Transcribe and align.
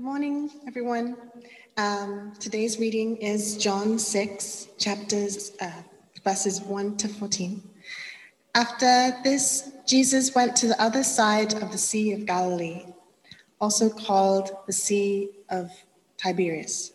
Good 0.00 0.06
morning, 0.06 0.50
everyone. 0.66 1.14
Um, 1.76 2.32
today's 2.40 2.78
reading 2.78 3.18
is 3.18 3.58
John 3.58 3.98
6, 3.98 4.68
chapters, 4.78 5.52
uh, 5.60 5.82
verses 6.24 6.62
1 6.62 6.96
to 6.96 7.06
14. 7.06 7.62
After 8.54 9.14
this, 9.22 9.72
Jesus 9.86 10.34
went 10.34 10.56
to 10.56 10.68
the 10.68 10.82
other 10.82 11.02
side 11.02 11.52
of 11.62 11.70
the 11.70 11.76
Sea 11.76 12.12
of 12.12 12.24
Galilee, 12.24 12.86
also 13.60 13.90
called 13.90 14.50
the 14.66 14.72
Sea 14.72 15.28
of 15.50 15.70
Tiberias. 16.16 16.92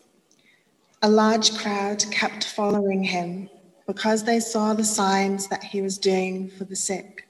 A 1.00 1.08
large 1.08 1.56
crowd 1.56 2.04
kept 2.10 2.42
following 2.42 3.04
him 3.04 3.48
because 3.86 4.24
they 4.24 4.40
saw 4.40 4.74
the 4.74 4.82
signs 4.82 5.46
that 5.46 5.62
he 5.62 5.80
was 5.80 5.96
doing 5.96 6.50
for 6.50 6.64
the 6.64 6.74
sick. 6.74 7.28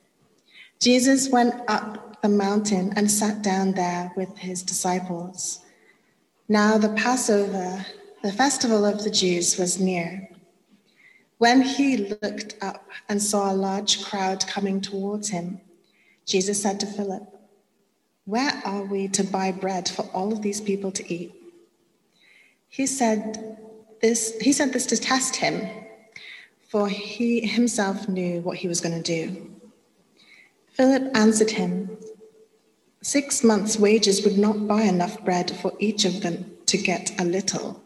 Jesus 0.80 1.28
went 1.28 1.54
up 1.68 2.22
the 2.22 2.30
mountain 2.30 2.94
and 2.96 3.10
sat 3.10 3.42
down 3.42 3.72
there 3.72 4.10
with 4.16 4.38
his 4.38 4.62
disciples. 4.62 5.60
Now 6.48 6.78
the 6.78 6.90
Passover, 6.90 7.84
the 8.22 8.30
festival 8.30 8.84
of 8.84 9.02
the 9.02 9.10
Jews, 9.10 9.58
was 9.58 9.80
near. 9.80 10.28
When 11.38 11.60
he 11.60 11.96
looked 12.22 12.54
up 12.62 12.88
and 13.08 13.20
saw 13.20 13.50
a 13.50 13.54
large 13.54 14.04
crowd 14.04 14.46
coming 14.46 14.80
towards 14.80 15.28
him, 15.28 15.60
Jesus 16.24 16.62
said 16.62 16.78
to 16.80 16.86
Philip, 16.86 17.24
Where 18.26 18.62
are 18.64 18.84
we 18.84 19.08
to 19.08 19.24
buy 19.24 19.50
bread 19.50 19.88
for 19.88 20.02
all 20.14 20.32
of 20.32 20.40
these 20.40 20.60
people 20.60 20.92
to 20.92 21.12
eat? 21.12 21.34
He 22.68 22.86
said 22.86 23.58
this, 24.00 24.36
he 24.40 24.52
said 24.52 24.72
this 24.72 24.86
to 24.86 24.96
test 24.96 25.34
him, 25.34 25.68
for 26.68 26.88
he 26.88 27.40
himself 27.44 28.08
knew 28.08 28.40
what 28.40 28.58
he 28.58 28.68
was 28.68 28.80
going 28.80 29.02
to 29.02 29.26
do. 29.26 29.50
Philip 30.68 31.10
answered 31.16 31.50
him, 31.50 31.98
Six 33.06 33.44
months' 33.44 33.78
wages 33.78 34.24
would 34.24 34.36
not 34.36 34.66
buy 34.66 34.82
enough 34.82 35.24
bread 35.24 35.52
for 35.62 35.72
each 35.78 36.04
of 36.04 36.22
them 36.22 36.50
to 36.66 36.76
get 36.76 37.12
a 37.20 37.24
little. 37.24 37.80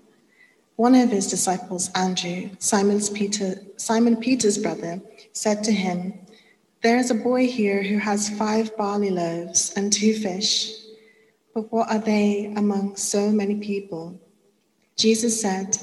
One 0.76 0.94
of 0.94 1.10
his 1.10 1.28
disciples, 1.28 1.90
Andrew, 1.94 2.48
Simon's 2.58 3.10
Peter, 3.10 3.56
Simon 3.76 4.16
Peter's 4.16 4.56
brother, 4.56 4.98
said 5.34 5.62
to 5.64 5.72
him, 5.72 6.14
There 6.82 6.96
is 6.96 7.10
a 7.10 7.14
boy 7.28 7.48
here 7.48 7.82
who 7.82 7.98
has 7.98 8.30
five 8.38 8.74
barley 8.78 9.10
loaves 9.10 9.74
and 9.76 9.92
two 9.92 10.14
fish, 10.14 10.72
but 11.52 11.70
what 11.70 11.90
are 11.90 11.98
they 11.98 12.54
among 12.56 12.96
so 12.96 13.30
many 13.30 13.56
people? 13.56 14.18
Jesus 14.96 15.38
said, 15.38 15.76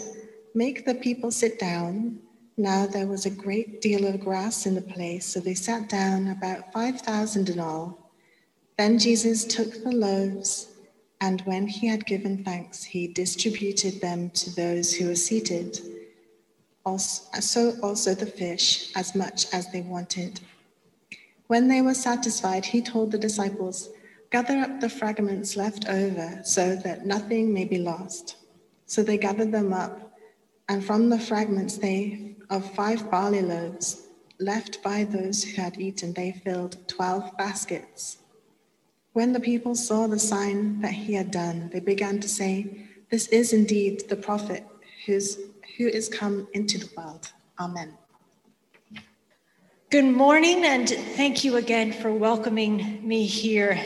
Make 0.56 0.84
the 0.84 0.96
people 0.96 1.30
sit 1.30 1.60
down. 1.60 2.18
Now 2.58 2.88
there 2.88 3.06
was 3.06 3.28
a 3.28 3.42
great 3.46 3.82
deal 3.82 4.08
of 4.08 4.20
grass 4.20 4.66
in 4.66 4.74
the 4.74 4.82
place, 4.82 5.28
so 5.28 5.40
they 5.40 5.54
sat 5.54 5.90
down, 5.90 6.30
about 6.30 6.74
5,000 6.74 7.50
in 7.50 7.60
all. 7.60 8.07
Then 8.78 9.00
Jesus 9.00 9.44
took 9.44 9.84
the 9.84 9.92
loaves, 9.92 10.68
and 11.20 11.42
when 11.42 11.68
he 11.68 11.88
had 11.88 12.06
given 12.06 12.44
thanks, 12.44 12.84
he 12.84 13.08
distributed 13.08 14.00
them 14.02 14.30
to 14.32 14.56
those 14.56 14.94
who 14.94 15.08
were 15.08 15.16
seated. 15.16 15.80
Also, 16.86 17.40
so 17.40 17.74
also 17.82 18.14
the 18.14 18.28
fish, 18.28 18.92
as 18.96 19.16
much 19.16 19.52
as 19.52 19.72
they 19.72 19.82
wanted. 19.82 20.40
When 21.48 21.68
they 21.68 21.82
were 21.82 21.96
satisfied, 21.96 22.66
he 22.66 22.82
told 22.82 23.12
the 23.12 23.18
disciples, 23.18 23.90
Gather 24.30 24.58
up 24.60 24.80
the 24.80 24.90
fragments 24.90 25.56
left 25.56 25.88
over 25.88 26.42
so 26.44 26.76
that 26.76 27.06
nothing 27.06 27.54
may 27.54 27.66
be 27.66 27.80
lost. 27.80 28.36
So 28.86 29.02
they 29.02 29.18
gathered 29.18 29.52
them 29.52 29.74
up, 29.74 30.12
and 30.70 30.86
from 30.86 31.10
the 31.10 31.20
fragments 31.20 31.78
they 31.78 32.36
of 32.50 32.76
five 32.76 33.10
barley 33.10 33.42
loaves 33.42 34.08
left 34.40 34.84
by 34.84 35.04
those 35.04 35.44
who 35.44 35.62
had 35.62 35.80
eaten, 35.80 36.14
they 36.14 36.32
filled 36.44 36.88
twelve 36.88 37.36
baskets. 37.38 38.18
When 39.18 39.34
the 39.34 39.40
people 39.40 39.74
saw 39.74 40.06
the 40.06 40.20
sign 40.20 40.80
that 40.82 40.92
he 40.92 41.16
had 41.16 41.32
done, 41.32 41.72
they 41.74 41.80
began 41.80 42.20
to 42.20 42.30
say, 42.30 42.86
This 43.10 43.26
is 43.30 43.52
indeed 43.52 44.08
the 44.10 44.16
prophet 44.16 44.64
who's, 45.08 45.40
who 45.76 45.88
is 45.88 46.08
come 46.08 46.48
into 46.54 46.78
the 46.78 46.88
world. 46.96 47.32
Amen. 47.60 47.98
Good 49.90 50.06
morning, 50.06 50.66
and 50.66 50.88
thank 50.88 51.44
you 51.44 51.56
again 51.56 51.94
for 51.94 52.14
welcoming 52.14 53.00
me 53.02 53.26
here 53.26 53.82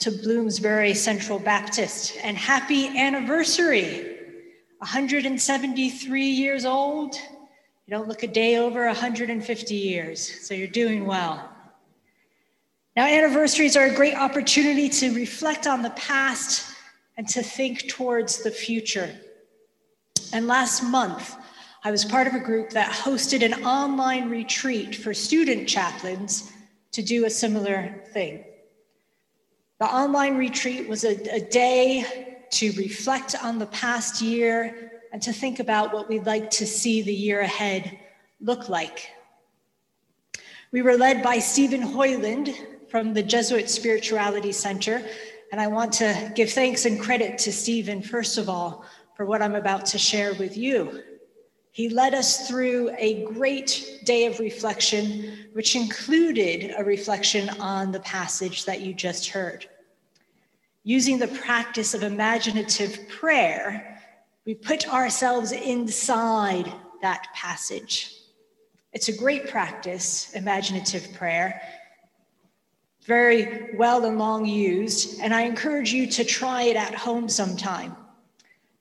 to 0.00 0.10
Bloomsbury 0.10 0.94
Central 0.94 1.38
Baptist. 1.38 2.16
And 2.24 2.36
happy 2.36 2.88
anniversary! 2.98 4.18
173 4.78 6.24
years 6.24 6.64
old. 6.64 7.14
You 7.14 7.90
don't 7.92 8.08
look 8.08 8.24
a 8.24 8.26
day 8.26 8.56
over 8.56 8.84
150 8.86 9.74
years, 9.76 10.44
so 10.44 10.54
you're 10.54 10.66
doing 10.66 11.06
well. 11.06 11.49
Now, 12.96 13.06
anniversaries 13.06 13.76
are 13.76 13.86
a 13.86 13.94
great 13.94 14.16
opportunity 14.16 14.88
to 14.88 15.14
reflect 15.14 15.66
on 15.66 15.82
the 15.82 15.90
past 15.90 16.74
and 17.16 17.28
to 17.28 17.42
think 17.42 17.88
towards 17.88 18.42
the 18.42 18.50
future. 18.50 19.14
And 20.32 20.48
last 20.48 20.82
month, 20.82 21.36
I 21.84 21.92
was 21.92 22.04
part 22.04 22.26
of 22.26 22.34
a 22.34 22.40
group 22.40 22.70
that 22.70 22.92
hosted 22.92 23.44
an 23.44 23.64
online 23.64 24.28
retreat 24.28 24.96
for 24.96 25.14
student 25.14 25.68
chaplains 25.68 26.52
to 26.92 27.02
do 27.02 27.26
a 27.26 27.30
similar 27.30 28.02
thing. 28.12 28.44
The 29.78 29.86
online 29.86 30.36
retreat 30.36 30.88
was 30.88 31.04
a, 31.04 31.16
a 31.32 31.40
day 31.40 32.44
to 32.50 32.72
reflect 32.72 33.36
on 33.42 33.58
the 33.58 33.66
past 33.66 34.20
year 34.20 35.00
and 35.12 35.22
to 35.22 35.32
think 35.32 35.60
about 35.60 35.94
what 35.94 36.08
we'd 36.08 36.26
like 36.26 36.50
to 36.50 36.66
see 36.66 37.02
the 37.02 37.14
year 37.14 37.40
ahead 37.40 37.98
look 38.40 38.68
like. 38.68 39.10
We 40.72 40.82
were 40.82 40.96
led 40.96 41.22
by 41.22 41.38
Stephen 41.38 41.82
Hoyland, 41.82 42.54
from 42.90 43.14
the 43.14 43.22
Jesuit 43.22 43.70
Spirituality 43.70 44.50
Center. 44.50 45.02
And 45.52 45.60
I 45.60 45.68
want 45.68 45.92
to 45.94 46.32
give 46.34 46.50
thanks 46.50 46.86
and 46.86 47.00
credit 47.00 47.38
to 47.38 47.52
Stephen, 47.52 48.02
first 48.02 48.36
of 48.36 48.48
all, 48.48 48.84
for 49.16 49.24
what 49.24 49.42
I'm 49.42 49.54
about 49.54 49.86
to 49.86 49.98
share 49.98 50.34
with 50.34 50.56
you. 50.56 51.02
He 51.70 51.88
led 51.88 52.14
us 52.14 52.48
through 52.48 52.90
a 52.98 53.24
great 53.24 54.00
day 54.04 54.26
of 54.26 54.40
reflection, 54.40 55.48
which 55.52 55.76
included 55.76 56.74
a 56.76 56.82
reflection 56.82 57.48
on 57.60 57.92
the 57.92 58.00
passage 58.00 58.64
that 58.64 58.80
you 58.80 58.92
just 58.92 59.28
heard. 59.28 59.66
Using 60.82 61.18
the 61.18 61.28
practice 61.28 61.94
of 61.94 62.02
imaginative 62.02 63.08
prayer, 63.08 64.00
we 64.44 64.54
put 64.54 64.92
ourselves 64.92 65.52
inside 65.52 66.72
that 67.02 67.28
passage. 67.34 68.16
It's 68.92 69.08
a 69.08 69.16
great 69.16 69.48
practice, 69.48 70.32
imaginative 70.32 71.12
prayer, 71.14 71.62
very 73.02 73.74
well 73.76 74.04
and 74.04 74.18
long 74.18 74.44
used, 74.44 75.20
and 75.20 75.34
I 75.34 75.42
encourage 75.42 75.92
you 75.92 76.06
to 76.08 76.24
try 76.24 76.64
it 76.64 76.76
at 76.76 76.94
home 76.94 77.28
sometime. 77.28 77.96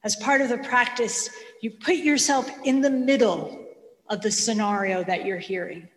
As 0.03 0.15
part 0.17 0.41
of 0.41 0.49
the 0.49 0.57
practice, 0.57 1.29
you 1.61 1.71
put 1.71 1.97
yourself 1.97 2.49
in 2.63 2.81
the 2.81 2.89
middle 2.89 3.65
of 4.07 4.21
the 4.21 4.31
scenario 4.31 5.03
that 5.03 5.25
you're 5.25 5.37
hearing. 5.37 5.87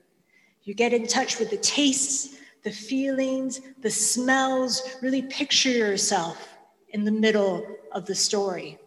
You 0.65 0.75
get 0.75 0.93
in 0.93 1.07
touch 1.07 1.39
with 1.39 1.51
the 1.51 1.57
tastes, 1.57 2.37
the 2.63 2.71
feelings, 2.71 3.61
the 3.81 3.91
smells, 3.91 4.97
really 5.03 5.23
picture 5.23 5.71
yourself 5.71 6.49
in 6.91 7.05
the 7.05 7.11
middle 7.11 7.67
of 7.93 8.07
the 8.07 8.15
story. 8.15 8.79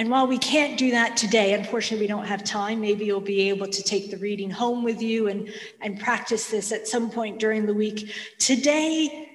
And 0.00 0.08
while 0.08 0.26
we 0.26 0.38
can't 0.38 0.78
do 0.78 0.92
that 0.92 1.14
today, 1.14 1.52
unfortunately, 1.52 2.04
we 2.04 2.08
don't 2.08 2.24
have 2.24 2.42
time. 2.42 2.80
Maybe 2.80 3.04
you'll 3.04 3.20
be 3.20 3.50
able 3.50 3.66
to 3.66 3.82
take 3.82 4.10
the 4.10 4.16
reading 4.16 4.48
home 4.50 4.82
with 4.82 5.02
you 5.02 5.28
and, 5.28 5.52
and 5.82 6.00
practice 6.00 6.50
this 6.50 6.72
at 6.72 6.88
some 6.88 7.10
point 7.10 7.38
during 7.38 7.66
the 7.66 7.74
week. 7.74 8.10
Today, 8.38 9.28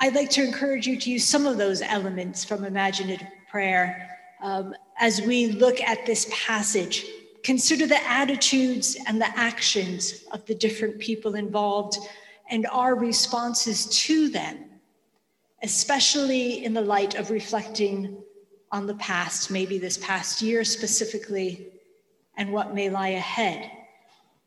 I'd 0.00 0.16
like 0.16 0.28
to 0.30 0.42
encourage 0.42 0.88
you 0.88 0.98
to 0.98 1.08
use 1.08 1.24
some 1.24 1.46
of 1.46 1.56
those 1.56 1.82
elements 1.82 2.42
from 2.42 2.64
imaginative 2.64 3.28
prayer 3.48 4.10
um, 4.42 4.74
as 4.98 5.20
we 5.20 5.52
look 5.52 5.80
at 5.80 6.04
this 6.04 6.28
passage. 6.32 7.06
Consider 7.44 7.86
the 7.86 8.04
attitudes 8.04 8.96
and 9.06 9.20
the 9.20 9.38
actions 9.38 10.24
of 10.32 10.44
the 10.46 10.54
different 10.56 10.98
people 10.98 11.36
involved 11.36 11.96
and 12.50 12.66
our 12.72 12.96
responses 12.96 13.86
to 13.86 14.28
them, 14.30 14.64
especially 15.62 16.64
in 16.64 16.74
the 16.74 16.82
light 16.82 17.14
of 17.14 17.30
reflecting 17.30 18.20
on 18.70 18.86
the 18.86 18.94
past, 18.94 19.50
maybe 19.50 19.78
this 19.78 19.98
past 19.98 20.42
year 20.42 20.64
specifically, 20.64 21.68
and 22.36 22.52
what 22.52 22.74
may 22.74 22.90
lie 22.90 23.08
ahead. 23.08 23.70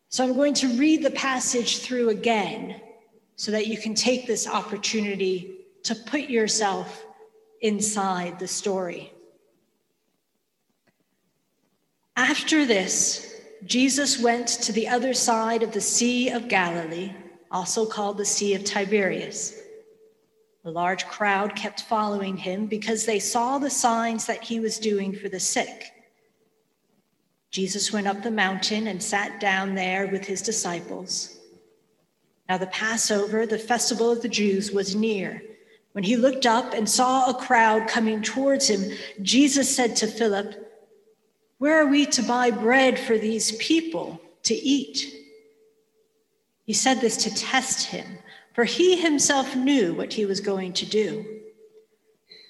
So 0.09 0.23
I'm 0.23 0.33
going 0.33 0.53
to 0.55 0.67
read 0.77 1.03
the 1.03 1.11
passage 1.11 1.79
through 1.79 2.09
again 2.09 2.81
so 3.35 3.51
that 3.51 3.67
you 3.67 3.77
can 3.77 3.95
take 3.95 4.27
this 4.27 4.47
opportunity 4.47 5.65
to 5.83 5.95
put 5.95 6.23
yourself 6.23 7.05
inside 7.61 8.37
the 8.39 8.47
story. 8.47 9.11
After 12.15 12.65
this, 12.65 13.41
Jesus 13.65 14.19
went 14.19 14.47
to 14.47 14.71
the 14.71 14.87
other 14.87 15.13
side 15.13 15.63
of 15.63 15.71
the 15.71 15.81
Sea 15.81 16.29
of 16.29 16.47
Galilee, 16.47 17.13
also 17.51 17.85
called 17.85 18.17
the 18.17 18.25
Sea 18.25 18.55
of 18.55 18.63
Tiberias. 18.63 19.60
A 20.63 20.69
large 20.69 21.07
crowd 21.07 21.55
kept 21.55 21.83
following 21.83 22.37
him 22.37 22.67
because 22.67 23.05
they 23.05 23.19
saw 23.19 23.57
the 23.57 23.69
signs 23.69 24.27
that 24.27 24.43
he 24.43 24.59
was 24.59 24.77
doing 24.77 25.13
for 25.13 25.27
the 25.27 25.39
sick. 25.39 25.91
Jesus 27.49 27.91
went 27.91 28.07
up 28.07 28.21
the 28.21 28.31
mountain 28.31 28.87
and 28.87 29.01
sat 29.01 29.39
down 29.39 29.73
there 29.73 30.07
with 30.07 30.23
his 30.23 30.41
disciples. 30.41 31.37
Now, 32.47 32.57
the 32.57 32.67
Passover, 32.67 33.45
the 33.45 33.57
festival 33.57 34.11
of 34.11 34.21
the 34.21 34.29
Jews, 34.29 34.71
was 34.71 34.95
near. 34.95 35.41
When 35.93 36.03
he 36.03 36.15
looked 36.15 36.45
up 36.45 36.73
and 36.73 36.89
saw 36.89 37.29
a 37.29 37.33
crowd 37.33 37.87
coming 37.87 38.21
towards 38.21 38.67
him, 38.69 38.91
Jesus 39.21 39.73
said 39.73 39.95
to 39.97 40.07
Philip, 40.07 40.55
Where 41.57 41.81
are 41.81 41.87
we 41.87 42.05
to 42.07 42.23
buy 42.23 42.51
bread 42.51 42.99
for 42.99 43.17
these 43.17 43.53
people 43.57 44.21
to 44.43 44.53
eat? 44.53 45.13
He 46.65 46.73
said 46.73 47.01
this 47.01 47.17
to 47.23 47.35
test 47.35 47.87
him, 47.87 48.05
for 48.53 48.63
he 48.63 48.99
himself 49.01 49.55
knew 49.55 49.93
what 49.93 50.13
he 50.13 50.25
was 50.25 50.39
going 50.39 50.73
to 50.73 50.85
do. 50.85 51.25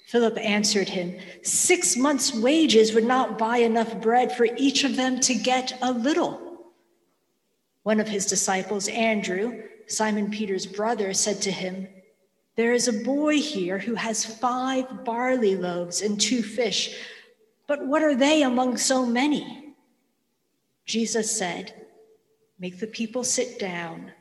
Philip 0.07 0.38
answered 0.38 0.89
him, 0.89 1.18
Six 1.44 1.95
months' 1.95 2.36
wages 2.36 2.94
would 2.94 3.06
not 3.06 3.38
buy 3.38 3.57
enough 3.57 4.01
bread 4.01 4.31
for 4.31 4.48
each 4.57 4.83
of 4.83 4.95
them 4.95 5.19
to 5.21 5.33
get 5.33 5.77
a 5.81 5.92
little. 5.92 6.42
One 7.83 8.00
of 8.00 8.07
his 8.07 8.25
disciples, 8.25 8.88
Andrew, 8.88 9.63
Simon 9.88 10.30
Peter's 10.30 10.65
brother, 10.65 11.13
said 11.13 11.42
to 11.44 11.51
him, 11.51 11.88
there 12.56 12.74
is 12.74 12.88
a 12.88 13.03
boy 13.03 13.38
here 13.38 13.80
who 13.80 13.95
has 13.95 14.25
five 14.25 15.06
barley 15.06 15.56
loaves 15.56 16.01
and 16.01 16.19
two 16.19 16.44
fish, 16.44 16.95
but 17.65 17.86
what 17.86 18.03
are 18.03 18.15
they 18.15 18.44
among 18.44 18.77
so 18.77 19.06
many? 19.06 19.74
Jesus 20.86 21.36
said, 21.36 21.74
Make 22.59 22.80
the 22.80 22.88
people 22.88 23.24
sit 23.24 23.57
down. 23.57 24.12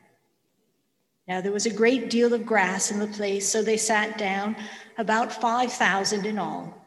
Now 1.27 1.41
there 1.41 1.51
was 1.51 1.65
a 1.65 1.73
great 1.73 2.09
deal 2.09 2.33
of 2.33 2.45
grass 2.45 2.91
in 2.91 2.99
the 2.99 3.07
place, 3.07 3.47
so 3.47 3.61
they 3.61 3.77
sat 3.77 4.17
down, 4.17 4.55
about 4.97 5.31
5,000 5.31 6.25
in 6.25 6.37
all. 6.37 6.77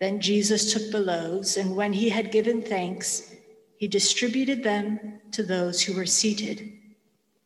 Then 0.00 0.20
Jesus 0.20 0.72
took 0.72 0.90
the 0.90 1.00
loaves, 1.00 1.56
and 1.56 1.76
when 1.76 1.92
he 1.92 2.08
had 2.08 2.32
given 2.32 2.62
thanks, 2.62 3.34
he 3.78 3.88
distributed 3.88 4.62
them 4.62 5.20
to 5.32 5.42
those 5.42 5.82
who 5.82 5.94
were 5.94 6.06
seated. 6.06 6.72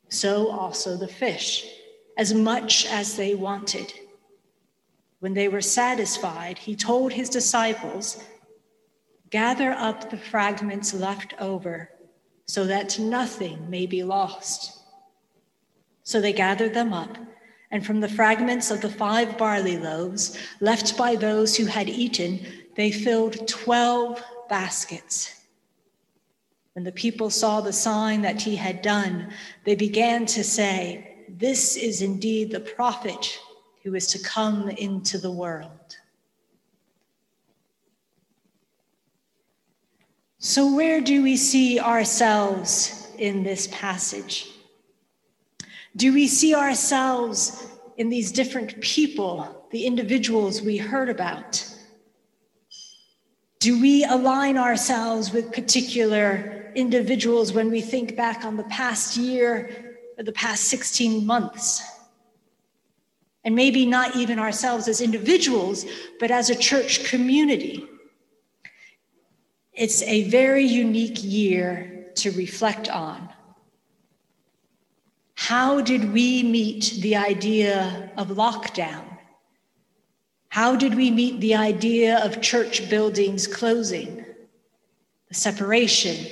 So 0.08 0.50
also 0.50 0.96
the 0.96 1.08
fish 1.08 1.66
as 2.16 2.34
much 2.34 2.86
as 2.86 3.16
they 3.16 3.34
wanted. 3.34 3.92
When 5.20 5.34
they 5.34 5.48
were 5.48 5.60
satisfied, 5.60 6.58
he 6.58 6.74
told 6.74 7.12
his 7.12 7.28
disciples, 7.28 8.22
Gather 9.30 9.72
up 9.72 10.10
the 10.10 10.16
fragments 10.16 10.92
left 10.92 11.34
over, 11.38 11.90
so 12.46 12.64
that 12.64 12.98
nothing 12.98 13.70
may 13.70 13.86
be 13.86 14.02
lost. 14.02 14.79
So 16.02 16.20
they 16.20 16.32
gathered 16.32 16.74
them 16.74 16.92
up, 16.92 17.16
and 17.70 17.84
from 17.84 18.00
the 18.00 18.08
fragments 18.08 18.70
of 18.70 18.80
the 18.80 18.90
five 18.90 19.38
barley 19.38 19.78
loaves 19.78 20.38
left 20.60 20.96
by 20.96 21.16
those 21.16 21.56
who 21.56 21.66
had 21.66 21.88
eaten, 21.88 22.40
they 22.74 22.90
filled 22.90 23.46
12 23.46 24.22
baskets. 24.48 25.34
When 26.72 26.84
the 26.84 26.92
people 26.92 27.30
saw 27.30 27.60
the 27.60 27.72
sign 27.72 28.22
that 28.22 28.40
he 28.40 28.56
had 28.56 28.82
done, 28.82 29.32
they 29.64 29.74
began 29.74 30.26
to 30.26 30.42
say, 30.42 31.24
this 31.28 31.76
is 31.76 32.02
indeed 32.02 32.50
the 32.50 32.60
prophet 32.60 33.38
who 33.82 33.94
is 33.94 34.06
to 34.08 34.18
come 34.18 34.68
into 34.68 35.18
the 35.18 35.30
world. 35.30 35.96
So, 40.38 40.74
where 40.74 41.00
do 41.00 41.22
we 41.22 41.36
see 41.36 41.78
ourselves 41.78 43.08
in 43.18 43.42
this 43.42 43.68
passage? 43.70 44.48
Do 45.96 46.12
we 46.12 46.26
see 46.26 46.54
ourselves 46.54 47.66
in 47.96 48.08
these 48.08 48.32
different 48.32 48.80
people, 48.80 49.66
the 49.70 49.86
individuals 49.86 50.62
we 50.62 50.76
heard 50.76 51.08
about? 51.08 51.66
Do 53.58 53.80
we 53.80 54.04
align 54.04 54.56
ourselves 54.56 55.32
with 55.32 55.52
particular 55.52 56.60
individuals 56.74 57.52
when 57.52 57.70
we 57.70 57.80
think 57.80 58.16
back 58.16 58.44
on 58.44 58.56
the 58.56 58.64
past 58.64 59.16
year 59.16 59.90
or 60.18 60.24
the 60.24 60.32
past 60.32 60.64
16 60.64 61.26
months. 61.26 61.82
And 63.44 63.54
maybe 63.54 63.86
not 63.86 64.16
even 64.16 64.38
ourselves 64.38 64.86
as 64.86 65.00
individuals, 65.00 65.86
but 66.18 66.30
as 66.30 66.50
a 66.50 66.54
church 66.54 67.04
community. 67.04 67.86
It's 69.72 70.02
a 70.02 70.28
very 70.28 70.64
unique 70.64 71.22
year 71.22 72.10
to 72.16 72.30
reflect 72.32 72.90
on. 72.90 73.30
How 75.40 75.80
did 75.80 76.12
we 76.12 76.42
meet 76.42 76.98
the 77.00 77.16
idea 77.16 78.12
of 78.18 78.28
lockdown? 78.28 79.04
How 80.50 80.76
did 80.76 80.94
we 80.94 81.10
meet 81.10 81.40
the 81.40 81.54
idea 81.54 82.22
of 82.22 82.42
church 82.42 82.90
buildings 82.90 83.46
closing? 83.46 84.22
The 85.28 85.34
separation, 85.34 86.26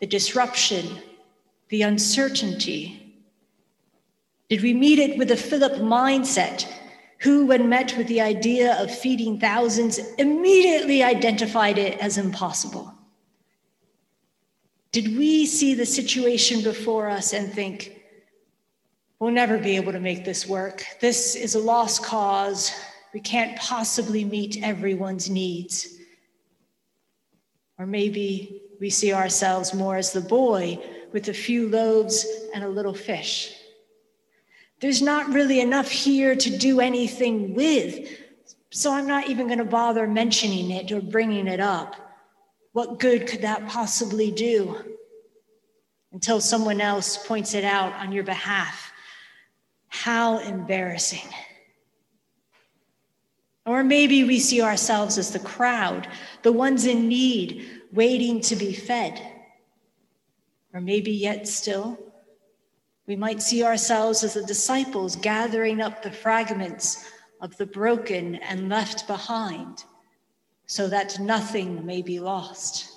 the 0.00 0.06
disruption, 0.06 0.86
the 1.68 1.82
uncertainty, 1.82 3.22
did 4.48 4.62
we 4.62 4.72
meet 4.72 4.98
it 5.00 5.18
with 5.18 5.30
a 5.32 5.36
Philip 5.36 5.74
mindset, 5.74 6.66
who, 7.18 7.44
when 7.44 7.68
met 7.68 7.94
with 7.98 8.08
the 8.08 8.22
idea 8.22 8.82
of 8.82 8.90
feeding 8.90 9.38
thousands, 9.38 9.98
immediately 10.16 11.02
identified 11.02 11.76
it 11.76 11.98
as 11.98 12.16
impossible? 12.16 12.94
Did 14.92 15.14
we 15.18 15.44
see 15.44 15.74
the 15.74 15.84
situation 15.84 16.62
before 16.62 17.10
us 17.10 17.34
and 17.34 17.52
think, 17.52 17.95
we'll 19.18 19.32
never 19.32 19.58
be 19.58 19.76
able 19.76 19.92
to 19.92 20.00
make 20.00 20.24
this 20.24 20.46
work? 20.46 20.84
This 21.00 21.34
is 21.34 21.54
a 21.54 21.60
lost 21.60 22.04
cause. 22.04 22.72
We 23.14 23.20
can't 23.20 23.58
possibly 23.58 24.24
meet 24.24 24.62
everyone's 24.62 25.30
needs. 25.30 25.96
Or 27.78 27.86
maybe 27.86 28.62
we 28.80 28.90
see 28.90 29.12
ourselves 29.12 29.74
more 29.74 29.96
as 29.96 30.12
the 30.12 30.20
boy 30.20 30.78
with 31.12 31.28
a 31.28 31.34
few 31.34 31.68
loaves 31.68 32.26
and 32.54 32.64
a 32.64 32.68
little 32.68 32.94
fish. 32.94 33.54
There's 34.80 35.00
not 35.00 35.28
really 35.28 35.60
enough 35.60 35.90
here 35.90 36.36
to 36.36 36.58
do 36.58 36.80
anything 36.80 37.54
with. 37.54 38.08
So 38.70 38.92
I'm 38.92 39.06
not 39.06 39.28
even 39.28 39.46
going 39.46 39.58
to 39.58 39.64
bother 39.64 40.06
mentioning 40.06 40.70
it 40.70 40.92
or 40.92 41.00
bringing 41.00 41.46
it 41.46 41.60
up. 41.60 41.96
What 42.72 42.98
good 42.98 43.26
could 43.26 43.40
that 43.42 43.66
possibly 43.68 44.30
do? 44.30 44.76
Until 46.12 46.40
someone 46.40 46.80
else 46.80 47.26
points 47.26 47.54
it 47.54 47.64
out 47.64 47.94
on 47.94 48.12
your 48.12 48.24
behalf. 48.24 48.92
How 49.88 50.38
embarrassing. 50.38 51.28
Or 53.64 53.82
maybe 53.82 54.22
we 54.22 54.38
see 54.38 54.62
ourselves 54.62 55.18
as 55.18 55.32
the 55.32 55.40
crowd, 55.40 56.06
the 56.42 56.52
ones 56.52 56.86
in 56.86 57.08
need, 57.08 57.68
waiting 57.92 58.40
to 58.42 58.54
be 58.54 58.72
fed. 58.72 59.20
Or 60.72 60.80
maybe 60.80 61.10
yet 61.10 61.48
still, 61.48 61.98
we 63.06 63.16
might 63.16 63.42
see 63.42 63.64
ourselves 63.64 64.22
as 64.22 64.34
the 64.34 64.44
disciples 64.44 65.16
gathering 65.16 65.80
up 65.80 66.02
the 66.02 66.12
fragments 66.12 67.10
of 67.40 67.56
the 67.56 67.66
broken 67.66 68.36
and 68.36 68.68
left 68.68 69.06
behind 69.06 69.84
so 70.66 70.88
that 70.88 71.18
nothing 71.18 71.84
may 71.84 72.02
be 72.02 72.20
lost. 72.20 72.92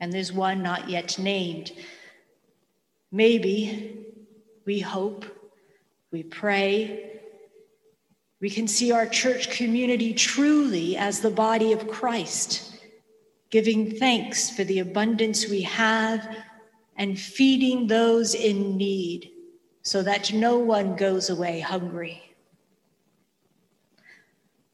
And 0.00 0.12
there's 0.12 0.32
one 0.32 0.62
not 0.62 0.88
yet 0.88 1.18
named. 1.18 1.72
Maybe 3.10 4.06
we 4.64 4.80
hope, 4.80 5.24
we 6.10 6.22
pray, 6.22 7.20
we 8.40 8.50
can 8.50 8.66
see 8.66 8.90
our 8.90 9.06
church 9.06 9.50
community 9.50 10.12
truly 10.12 10.96
as 10.96 11.20
the 11.20 11.30
body 11.30 11.72
of 11.72 11.88
Christ, 11.88 12.76
giving 13.50 13.98
thanks 13.98 14.50
for 14.50 14.64
the 14.64 14.80
abundance 14.80 15.48
we 15.48 15.62
have 15.62 16.36
and 16.96 17.18
feeding 17.18 17.86
those 17.86 18.34
in 18.34 18.76
need 18.76 19.30
so 19.82 20.02
that 20.02 20.32
no 20.32 20.58
one 20.58 20.96
goes 20.96 21.30
away 21.30 21.60
hungry. 21.60 22.22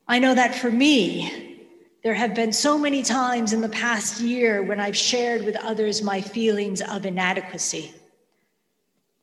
I 0.07 0.19
know 0.19 0.35
that 0.35 0.55
for 0.55 0.71
me, 0.71 1.67
there 2.03 2.15
have 2.15 2.35
been 2.35 2.53
so 2.53 2.79
many 2.79 3.03
times 3.03 3.53
in 3.53 3.61
the 3.61 3.69
past 3.69 4.21
year 4.21 4.63
when 4.63 4.81
I've 4.81 4.97
shared 4.97 5.45
with 5.45 5.57
others 5.57 6.03
my 6.03 6.21
feelings 6.21 6.81
of 6.81 7.05
inadequacy. 7.05 7.93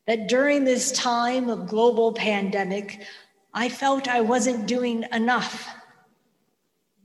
That 0.07 0.27
during 0.27 0.63
this 0.63 0.91
time 0.91 1.49
of 1.49 1.67
global 1.67 2.13
pandemic, 2.13 3.05
I 3.53 3.69
felt 3.69 4.07
I 4.07 4.21
wasn't 4.21 4.67
doing 4.67 5.05
enough. 5.11 5.67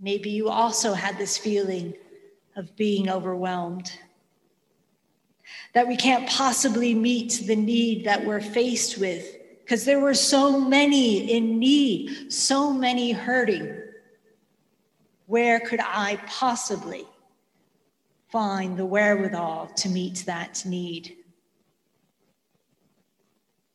Maybe 0.01 0.31
you 0.31 0.49
also 0.49 0.93
had 0.93 1.17
this 1.17 1.39
feeling 1.39 1.95
of 2.57 2.75
being 2.77 3.09
overwhelmed 3.09 3.93
that 5.73 5.87
we 5.87 5.97
can't 5.97 6.29
possibly 6.29 6.95
meet 6.95 7.43
the 7.47 7.57
need 7.57 8.05
that 8.05 8.25
we're 8.25 8.41
faced 8.41 8.99
with 8.99 9.37
because 9.61 9.85
there 9.85 10.01
were 10.01 10.15
so 10.15 10.61
many 10.61 11.33
in 11.33 11.59
need, 11.59 12.33
so 12.33 12.73
many 12.73 13.13
hurting. 13.13 13.77
Where 15.27 15.61
could 15.61 15.81
I 15.81 16.21
possibly 16.27 17.05
find 18.29 18.77
the 18.77 18.87
wherewithal 18.87 19.69
to 19.77 19.89
meet 19.89 20.25
that 20.27 20.65
need? 20.67 21.17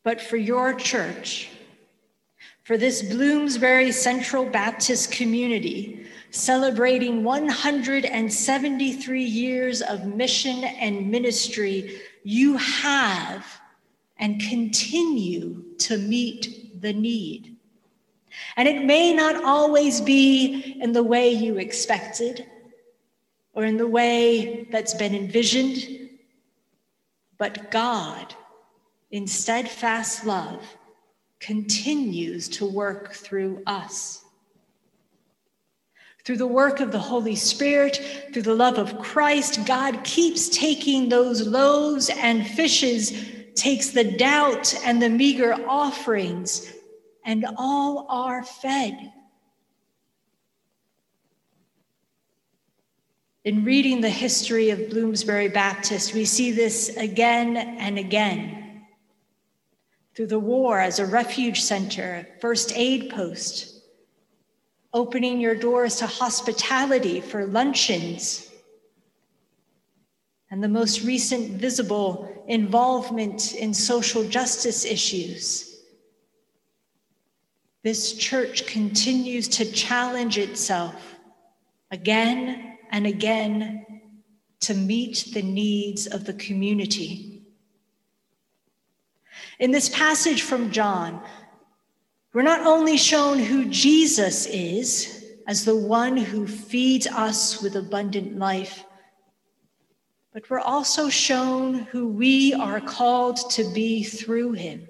But 0.06 0.20
for 0.20 0.36
your 0.36 0.72
church, 0.72 1.50
for 2.62 2.78
this 2.78 3.02
Bloomsbury 3.02 3.90
Central 3.90 4.44
Baptist 4.44 5.10
community, 5.10 6.06
celebrating 6.30 7.24
173 7.24 9.24
years 9.24 9.82
of 9.82 10.06
mission 10.06 10.62
and 10.62 11.10
ministry, 11.10 11.98
you 12.22 12.56
have 12.56 13.44
and 14.18 14.40
continue 14.40 15.64
to 15.78 15.98
meet 15.98 16.80
the 16.80 16.92
need. 16.92 17.56
And 18.56 18.68
it 18.68 18.84
may 18.84 19.12
not 19.12 19.42
always 19.42 20.00
be 20.00 20.78
in 20.80 20.92
the 20.92 21.02
way 21.02 21.32
you 21.32 21.58
expected 21.58 22.46
or 23.54 23.64
in 23.64 23.76
the 23.76 23.88
way 23.88 24.68
that's 24.70 24.94
been 24.94 25.16
envisioned, 25.16 26.10
but 27.38 27.72
God, 27.72 28.36
in 29.10 29.26
steadfast 29.26 30.26
love, 30.26 30.62
continues 31.38 32.48
to 32.48 32.66
work 32.66 33.12
through 33.12 33.62
us. 33.66 34.24
Through 36.24 36.38
the 36.38 36.46
work 36.46 36.80
of 36.80 36.90
the 36.90 36.98
Holy 36.98 37.36
Spirit, 37.36 38.00
through 38.32 38.42
the 38.42 38.54
love 38.54 38.78
of 38.78 38.98
Christ, 38.98 39.64
God 39.64 40.02
keeps 40.02 40.48
taking 40.48 41.08
those 41.08 41.46
loaves 41.46 42.10
and 42.10 42.44
fishes, 42.44 43.12
takes 43.54 43.90
the 43.90 44.16
doubt 44.16 44.74
and 44.84 45.00
the 45.00 45.08
meager 45.08 45.54
offerings, 45.68 46.72
and 47.24 47.46
all 47.56 48.06
are 48.08 48.42
fed. 48.42 49.12
In 53.44 53.64
reading 53.64 54.00
the 54.00 54.10
history 54.10 54.70
of 54.70 54.90
Bloomsbury 54.90 55.46
Baptist, 55.46 56.12
we 56.12 56.24
see 56.24 56.50
this 56.50 56.96
again 56.96 57.56
and 57.56 57.96
again. 57.96 58.65
Through 60.16 60.28
the 60.28 60.38
war 60.38 60.80
as 60.80 60.98
a 60.98 61.04
refuge 61.04 61.60
center, 61.60 62.26
first 62.40 62.72
aid 62.74 63.10
post, 63.10 63.82
opening 64.94 65.38
your 65.38 65.54
doors 65.54 65.96
to 65.96 66.06
hospitality 66.06 67.20
for 67.20 67.44
luncheons, 67.44 68.50
and 70.50 70.64
the 70.64 70.68
most 70.68 71.02
recent 71.02 71.60
visible 71.60 72.44
involvement 72.48 73.54
in 73.56 73.74
social 73.74 74.26
justice 74.26 74.86
issues. 74.86 75.82
This 77.82 78.14
church 78.14 78.66
continues 78.66 79.48
to 79.48 79.70
challenge 79.70 80.38
itself 80.38 81.14
again 81.90 82.78
and 82.90 83.06
again 83.06 83.84
to 84.60 84.72
meet 84.72 85.28
the 85.34 85.42
needs 85.42 86.06
of 86.06 86.24
the 86.24 86.34
community. 86.34 87.35
In 89.58 89.70
this 89.70 89.88
passage 89.88 90.42
from 90.42 90.70
John, 90.70 91.22
we're 92.34 92.42
not 92.42 92.66
only 92.66 92.98
shown 92.98 93.38
who 93.38 93.64
Jesus 93.64 94.46
is 94.46 95.24
as 95.46 95.64
the 95.64 95.76
one 95.76 96.16
who 96.16 96.46
feeds 96.46 97.06
us 97.06 97.62
with 97.62 97.76
abundant 97.76 98.38
life, 98.38 98.84
but 100.34 100.50
we're 100.50 100.60
also 100.60 101.08
shown 101.08 101.74
who 101.74 102.08
we 102.08 102.52
are 102.52 102.80
called 102.82 103.50
to 103.52 103.64
be 103.72 104.04
through 104.04 104.52
him. 104.52 104.86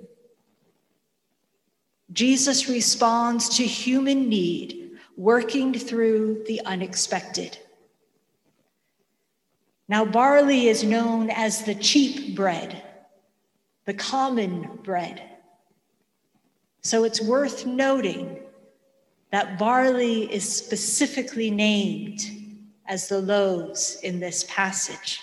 Jesus 2.12 2.68
responds 2.68 3.48
to 3.50 3.64
human 3.64 4.28
need, 4.28 4.98
working 5.16 5.72
through 5.72 6.42
the 6.48 6.60
unexpected. 6.64 7.56
Now, 9.88 10.04
barley 10.04 10.66
is 10.66 10.82
known 10.82 11.30
as 11.30 11.62
the 11.62 11.76
cheap 11.76 12.34
bread, 12.34 12.82
the 13.86 13.94
common 13.94 14.68
bread. 14.82 15.22
So 16.82 17.04
it's 17.04 17.20
worth 17.20 17.66
noting 17.66 18.40
that 19.30 19.58
barley 19.58 20.32
is 20.32 20.44
specifically 20.44 21.50
named 21.50 22.20
as 22.86 23.08
the 23.08 23.20
loaves 23.20 23.98
in 24.02 24.20
this 24.20 24.44
passage. 24.48 25.20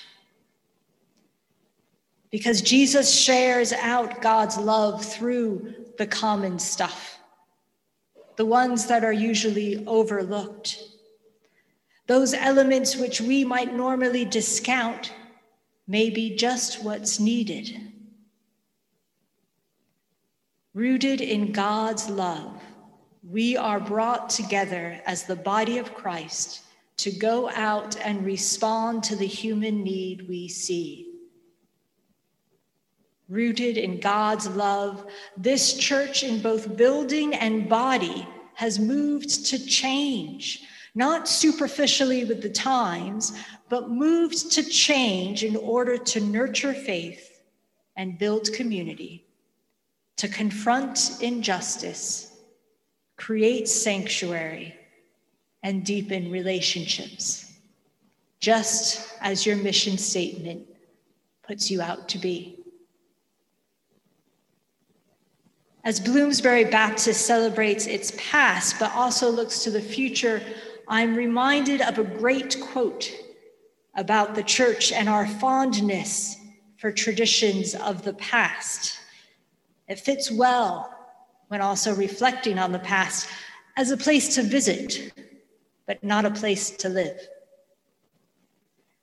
Because 2.32 2.62
Jesus 2.62 3.14
shares 3.14 3.72
out 3.74 4.22
God's 4.22 4.58
love 4.58 5.06
through 5.06 5.74
the 5.98 6.08
common 6.08 6.58
stuff, 6.58 7.20
the 8.38 8.46
ones 8.46 8.88
that 8.88 9.04
are 9.04 9.14
usually 9.14 9.86
overlooked, 9.86 10.80
those 12.08 12.34
elements 12.34 12.96
which 12.96 13.22
we 13.22 13.46
might 13.46 13.74
normally 13.74 14.26
discount 14.26 15.14
may 15.88 16.10
be 16.10 16.36
just 16.36 16.84
what's 16.84 17.20
needed. 17.20 17.93
Rooted 20.76 21.22
in 21.22 21.52
God's 21.52 22.10
love, 22.10 22.60
we 23.30 23.56
are 23.56 23.80
brought 23.80 24.32
together 24.32 25.00
as 25.06 25.22
the 25.22 25.36
body 25.36 25.78
of 25.78 25.94
Christ 25.94 26.62
to 26.98 27.12
go 27.12 27.48
out 27.52 27.96
and 27.98 28.26
respond 28.26 29.04
to 29.04 29.16
the 29.16 29.28
human 29.28 29.84
need 29.84 30.28
we 30.28 30.48
see. 30.48 31.12
Rooted 33.30 33.78
in 33.78 34.00
God's 34.00 34.48
love, 34.48 35.06
this 35.38 35.78
church 35.78 36.24
in 36.24 36.42
both 36.42 36.76
building 36.76 37.36
and 37.36 37.70
body 37.70 38.28
has 38.56 38.80
moved 38.80 39.46
to 39.46 39.64
change, 39.64 40.64
not 40.96 41.28
superficially 41.28 42.26
with 42.26 42.42
the 42.42 42.50
times, 42.50 43.38
but 43.70 43.92
moved 43.92 44.52
to 44.54 44.64
change 44.64 45.44
in 45.44 45.56
order 45.56 46.00
to 46.00 46.20
nurture 46.20 46.74
faith 46.74 47.44
and 47.96 48.18
build 48.18 48.52
community 48.54 49.24
to 50.18 50.28
confront 50.28 51.22
injustice, 51.22 52.38
create 53.18 53.68
sanctuary, 53.68 54.76
and 55.64 55.86
deepen 55.86 56.32
relationships, 56.32 57.52
just 58.40 59.14
as 59.22 59.46
your 59.46 59.56
mission 59.56 59.98
statement 59.98 60.68
puts 61.42 61.72
you 61.72 61.82
out 61.82 62.10
to 62.10 62.18
be. 62.18 62.60
As 65.86 66.00
Bloomsbury 66.00 66.64
Baptist 66.64 67.26
celebrates 67.26 67.88
its 67.88 68.14
past, 68.18 68.80
but 68.80 68.94
also 68.94 69.30
looks 69.30 69.64
to 69.64 69.72
the 69.72 69.82
future, 69.82 70.42
I'm 70.88 71.16
reminded 71.16 71.82
of 71.82 71.98
a 71.98 72.04
great 72.04 72.58
quote 72.62 73.12
about 73.96 74.34
the 74.34 74.44
church 74.44 74.92
and 74.92 75.10
our 75.10 75.28
fondness 75.28 76.38
for 76.78 76.92
traditions 76.92 77.76
of 77.76 78.04
the 78.04 78.14
past. 78.14 79.00
It 79.88 80.00
fits 80.00 80.32
well 80.32 80.90
when 81.48 81.62
also 81.62 81.94
reflecting 81.94 82.58
on 82.58 82.72
the 82.72 82.80
past 82.80 83.28
as 83.76 83.92
a 83.92 83.98
place 83.98 84.36
to 84.36 84.44
visit, 84.44 85.14
but 85.86 86.04
not 86.04 86.26
a 86.26 86.32
place 86.32 86.70
to 86.72 86.90
live. 86.90 87.20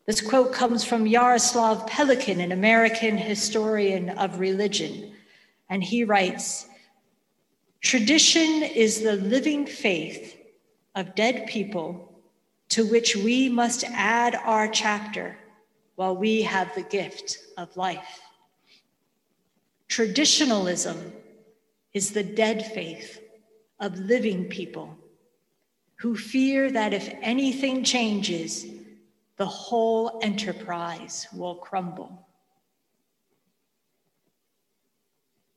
This 0.07 0.21
quote 0.21 0.53
comes 0.53 0.83
from 0.83 1.05
Jaroslav 1.05 1.89
Pelikan, 1.89 2.43
an 2.43 2.53
American 2.53 3.17
historian 3.17 4.11
of 4.11 4.41
religion, 4.41 5.13
and 5.69 5.85
he 5.85 6.05
writes 6.05 6.67
Tradition 7.81 8.63
is 8.63 9.03
the 9.03 9.17
living 9.17 9.67
faith 9.67 10.37
of 10.95 11.15
dead 11.15 11.47
people 11.47 12.21
to 12.71 12.87
which 12.87 13.17
we 13.17 13.49
must 13.49 13.85
add 13.85 14.35
our 14.35 14.69
chapter 14.69 15.39
while 15.97 16.17
we 16.17 16.43
have 16.43 16.75
the 16.75 16.83
gift 16.83 17.39
of 17.57 17.77
life. 17.77 18.21
Traditionalism 19.91 21.13
is 21.93 22.13
the 22.13 22.23
dead 22.23 22.65
faith 22.65 23.21
of 23.81 23.99
living 23.99 24.45
people 24.45 24.97
who 25.97 26.17
fear 26.17 26.71
that 26.71 26.95
if 26.95 27.13
anything 27.21 27.83
changes, 27.83 28.67
the 29.37 29.47
whole 29.47 30.21
enterprise 30.23 31.27
will 31.35 31.57
crumble. 31.57 32.25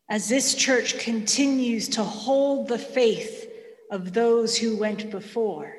As 0.10 0.28
this 0.28 0.56
church 0.56 0.98
continues 0.98 1.88
to 1.90 2.04
hold 2.04 2.68
the 2.68 2.80
faith 2.80 3.48
of 3.92 4.13
those 4.13 4.58
who 4.58 4.75
went 4.75 5.12
before, 5.12 5.75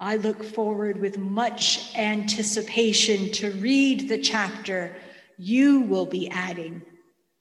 I 0.00 0.16
look 0.16 0.42
forward 0.42 1.00
with 1.00 1.16
much 1.16 1.96
anticipation 1.96 3.30
to 3.34 3.52
read 3.52 4.08
the 4.08 4.18
chapter 4.18 4.96
you 5.38 5.82
will 5.82 6.06
be 6.06 6.28
adding 6.30 6.82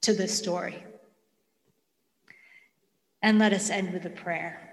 to 0.02 0.14
this 0.14 0.38
story. 0.38 0.84
And 3.22 3.40
let 3.40 3.54
us 3.54 3.70
end 3.70 3.94
with 3.94 4.06
a 4.06 4.10
prayer. 4.10 4.68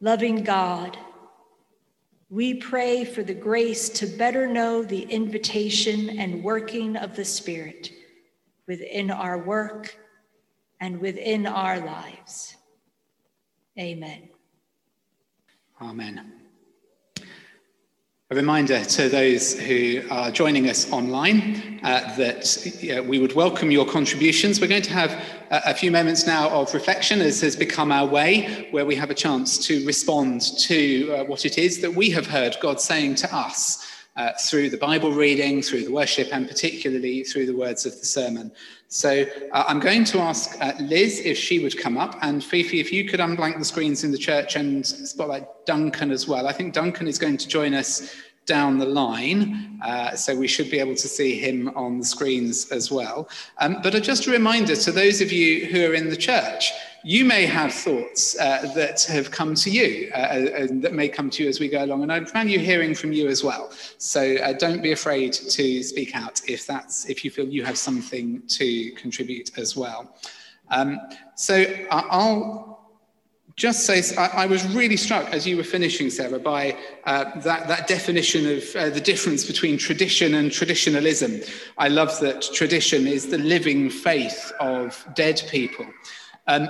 Loving 0.00 0.44
God, 0.44 0.96
we 2.30 2.54
pray 2.54 3.04
for 3.04 3.22
the 3.22 3.34
grace 3.34 3.88
to 3.90 4.06
better 4.06 4.46
know 4.46 4.82
the 4.82 5.02
invitation 5.02 6.18
and 6.18 6.44
working 6.44 6.96
of 6.96 7.16
the 7.16 7.24
Spirit 7.24 7.90
within 8.66 9.10
our 9.10 9.38
work 9.38 9.96
and 10.80 11.00
within 11.00 11.46
our 11.46 11.80
lives. 11.80 12.56
Amen. 13.78 14.28
Amen. 15.80 16.37
A 18.30 18.34
reminder 18.34 18.84
to 18.84 19.08
those 19.08 19.58
who 19.58 20.02
are 20.10 20.30
joining 20.30 20.68
us 20.68 20.92
online 20.92 21.80
uh, 21.82 22.14
that 22.16 23.02
we 23.08 23.18
would 23.18 23.32
welcome 23.32 23.70
your 23.70 23.86
contributions. 23.86 24.60
We're 24.60 24.66
going 24.66 24.82
to 24.82 24.92
have 24.92 25.12
a, 25.50 25.70
a, 25.70 25.74
few 25.74 25.90
moments 25.90 26.26
now 26.26 26.50
of 26.50 26.74
reflection, 26.74 27.22
as 27.22 27.40
has 27.40 27.56
become 27.56 27.90
our 27.90 28.04
way, 28.04 28.68
where 28.70 28.84
we 28.84 28.96
have 28.96 29.08
a 29.08 29.14
chance 29.14 29.56
to 29.68 29.82
respond 29.86 30.42
to 30.58 31.10
uh, 31.10 31.24
what 31.24 31.46
it 31.46 31.56
is 31.56 31.80
that 31.80 31.94
we 31.94 32.10
have 32.10 32.26
heard 32.26 32.54
God 32.60 32.82
saying 32.82 33.14
to 33.14 33.34
us 33.34 33.87
uh, 34.18 34.32
through 34.40 34.68
the 34.68 34.76
Bible 34.76 35.12
reading, 35.12 35.62
through 35.62 35.84
the 35.84 35.92
worship, 35.92 36.28
and 36.32 36.46
particularly 36.48 37.22
through 37.22 37.46
the 37.46 37.56
words 37.56 37.86
of 37.86 37.92
the 37.92 38.04
sermon. 38.04 38.50
So 38.88 39.24
uh, 39.52 39.64
I'm 39.68 39.78
going 39.78 40.04
to 40.06 40.18
ask 40.18 40.60
uh, 40.60 40.72
Liz 40.80 41.20
if 41.20 41.38
she 41.38 41.60
would 41.60 41.78
come 41.78 41.96
up, 41.96 42.18
and 42.20 42.42
Fifi, 42.42 42.80
if 42.80 42.92
you 42.92 43.04
could 43.04 43.20
unblank 43.20 43.58
the 43.58 43.64
screens 43.64 44.02
in 44.02 44.10
the 44.10 44.18
church 44.18 44.56
and 44.56 44.84
spotlight 44.84 45.46
Duncan 45.66 46.10
as 46.10 46.26
well. 46.26 46.48
I 46.48 46.52
think 46.52 46.74
Duncan 46.74 47.06
is 47.06 47.18
going 47.18 47.36
to 47.36 47.46
join 47.46 47.74
us 47.74 48.12
down 48.48 48.78
the 48.78 48.86
line, 48.86 49.78
uh, 49.84 50.16
so 50.16 50.34
we 50.34 50.48
should 50.48 50.70
be 50.70 50.80
able 50.80 50.96
to 50.96 51.08
see 51.08 51.38
him 51.38 51.68
on 51.76 51.98
the 51.98 52.04
screens 52.04 52.72
as 52.72 52.90
well. 52.90 53.28
Um, 53.58 53.78
but 53.82 53.92
just 54.02 54.26
a 54.26 54.30
reminder 54.32 54.74
to 54.74 54.90
those 54.90 55.20
of 55.20 55.30
you 55.30 55.66
who 55.66 55.84
are 55.88 55.94
in 55.94 56.08
the 56.08 56.16
church, 56.16 56.72
you 57.04 57.24
may 57.24 57.46
have 57.46 57.72
thoughts 57.72 58.38
uh, 58.40 58.72
that 58.74 59.04
have 59.04 59.30
come 59.30 59.54
to 59.54 59.70
you 59.70 60.10
uh, 60.14 60.50
and 60.62 60.82
that 60.82 60.94
may 60.94 61.08
come 61.08 61.30
to 61.30 61.42
you 61.42 61.48
as 61.48 61.60
we 61.60 61.68
go 61.68 61.84
along, 61.84 62.02
and 62.02 62.12
I'd 62.12 62.30
value 62.32 62.58
hearing 62.58 62.94
from 62.94 63.12
you 63.12 63.28
as 63.28 63.44
well. 63.44 63.70
So 63.98 64.36
uh, 64.36 64.54
don't 64.54 64.82
be 64.82 64.92
afraid 64.92 65.32
to 65.32 65.82
speak 65.82 66.16
out 66.16 66.40
if 66.48 66.66
that's 66.66 67.08
if 67.08 67.24
you 67.24 67.30
feel 67.30 67.46
you 67.46 67.64
have 67.64 67.78
something 67.78 68.42
to 68.48 68.90
contribute 68.92 69.56
as 69.58 69.76
well. 69.76 70.16
Um, 70.70 70.98
so 71.36 71.64
I'll 71.90 72.77
just 73.58 73.84
say, 73.84 74.00
I, 74.16 74.44
I, 74.44 74.46
was 74.46 74.64
really 74.68 74.96
struck 74.96 75.28
as 75.30 75.44
you 75.44 75.56
were 75.56 75.64
finishing, 75.64 76.10
Sarah, 76.10 76.38
by 76.38 76.76
uh, 77.04 77.24
that, 77.40 77.66
that 77.66 77.88
definition 77.88 78.46
of 78.46 78.76
uh, 78.76 78.88
the 78.90 79.00
difference 79.00 79.44
between 79.44 79.76
tradition 79.76 80.34
and 80.34 80.50
traditionalism. 80.52 81.40
I 81.76 81.88
love 81.88 82.18
that 82.20 82.40
tradition 82.54 83.08
is 83.08 83.26
the 83.26 83.38
living 83.38 83.90
faith 83.90 84.52
of 84.60 85.04
dead 85.14 85.42
people. 85.50 85.86
Um, 86.46 86.68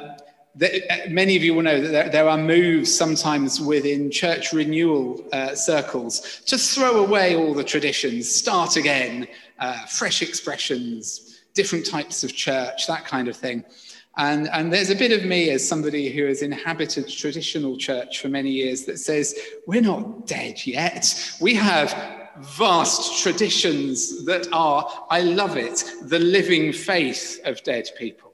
the, 0.54 0.82
uh, 0.90 1.10
many 1.10 1.36
of 1.36 1.44
you 1.44 1.54
will 1.54 1.62
know 1.62 1.78
that 1.78 1.90
there, 1.90 2.08
there, 2.08 2.28
are 2.28 2.38
moves 2.38 2.92
sometimes 2.92 3.60
within 3.60 4.10
church 4.10 4.54
renewal 4.54 5.22
uh, 5.34 5.54
circles 5.54 6.40
to 6.46 6.56
throw 6.56 7.04
away 7.04 7.36
all 7.36 7.52
the 7.52 7.62
traditions, 7.62 8.34
start 8.34 8.76
again, 8.76 9.28
uh, 9.58 9.84
fresh 9.84 10.22
expressions, 10.22 11.42
different 11.52 11.84
types 11.84 12.24
of 12.24 12.34
church, 12.34 12.86
that 12.86 13.04
kind 13.04 13.28
of 13.28 13.36
thing. 13.36 13.62
And, 14.18 14.48
and 14.52 14.72
there's 14.72 14.90
a 14.90 14.96
bit 14.96 15.12
of 15.12 15.24
me 15.24 15.50
as 15.50 15.66
somebody 15.66 16.10
who 16.10 16.26
has 16.26 16.42
inhabited 16.42 17.08
traditional 17.08 17.76
church 17.76 18.20
for 18.20 18.28
many 18.28 18.50
years 18.50 18.84
that 18.84 18.98
says, 18.98 19.38
we're 19.66 19.80
not 19.80 20.26
dead 20.26 20.66
yet. 20.66 21.14
We 21.40 21.54
have 21.54 21.94
vast 22.38 23.22
traditions 23.22 24.24
that 24.24 24.48
are, 24.52 25.06
I 25.08 25.22
love 25.22 25.56
it, 25.56 25.84
the 26.02 26.18
living 26.18 26.72
faith 26.72 27.40
of 27.44 27.62
dead 27.62 27.88
people 27.96 28.27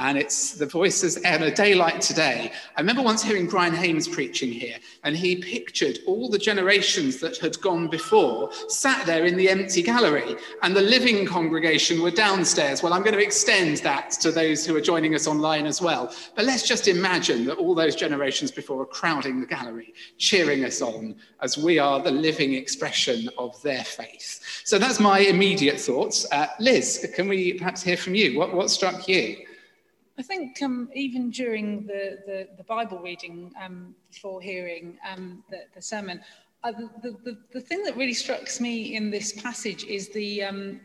and 0.00 0.16
it's 0.16 0.52
the 0.52 0.66
voices 0.66 1.18
and 1.18 1.44
a 1.44 1.50
day 1.50 1.74
like 1.74 2.00
today. 2.00 2.50
I 2.76 2.80
remember 2.80 3.02
once 3.02 3.22
hearing 3.22 3.46
Brian 3.46 3.74
Haymes 3.74 4.08
preaching 4.08 4.50
here, 4.50 4.76
and 5.04 5.14
he 5.14 5.36
pictured 5.36 5.98
all 6.06 6.30
the 6.30 6.38
generations 6.38 7.20
that 7.20 7.36
had 7.36 7.60
gone 7.60 7.88
before 7.88 8.50
sat 8.68 9.04
there 9.04 9.26
in 9.26 9.36
the 9.36 9.50
empty 9.50 9.82
gallery, 9.82 10.36
and 10.62 10.74
the 10.74 10.80
living 10.80 11.26
congregation 11.26 12.02
were 12.02 12.10
downstairs. 12.10 12.82
Well, 12.82 12.94
I'm 12.94 13.02
going 13.02 13.14
to 13.14 13.22
extend 13.22 13.78
that 13.78 14.12
to 14.22 14.32
those 14.32 14.64
who 14.64 14.74
are 14.74 14.80
joining 14.80 15.14
us 15.14 15.26
online 15.26 15.66
as 15.66 15.82
well. 15.82 16.14
But 16.34 16.46
let's 16.46 16.66
just 16.66 16.88
imagine 16.88 17.44
that 17.44 17.58
all 17.58 17.74
those 17.74 17.94
generations 17.94 18.50
before 18.50 18.80
are 18.80 18.86
crowding 18.86 19.40
the 19.40 19.46
gallery, 19.46 19.92
cheering 20.16 20.64
us 20.64 20.80
on 20.80 21.14
as 21.42 21.58
we 21.58 21.78
are 21.78 22.00
the 22.00 22.10
living 22.10 22.54
expression 22.54 23.28
of 23.36 23.60
their 23.62 23.84
faith. 23.84 24.62
So 24.64 24.78
that's 24.78 24.98
my 24.98 25.18
immediate 25.18 25.78
thoughts. 25.78 26.26
Uh, 26.32 26.46
Liz, 26.58 27.10
can 27.14 27.28
we 27.28 27.52
perhaps 27.52 27.82
hear 27.82 27.98
from 27.98 28.14
you? 28.14 28.38
What, 28.38 28.54
what 28.54 28.70
struck 28.70 29.06
you? 29.06 29.44
I 30.20 30.22
think 30.22 30.60
um, 30.60 30.90
even 30.94 31.30
during 31.30 31.86
the, 31.86 32.18
the, 32.26 32.48
the 32.58 32.64
Bible 32.64 32.98
reading 32.98 33.54
um, 33.58 33.94
before 34.10 34.42
hearing 34.42 34.98
um, 35.10 35.42
the, 35.48 35.62
the 35.74 35.80
sermon, 35.80 36.20
uh, 36.62 36.72
the, 36.72 37.16
the, 37.24 37.38
the 37.52 37.60
thing 37.62 37.82
that 37.84 37.96
really 37.96 38.12
strikes 38.12 38.60
me 38.60 38.96
in 38.96 39.10
this 39.10 39.32
passage 39.40 39.84
is 39.84 40.10
the, 40.10 40.44
um, 40.44 40.78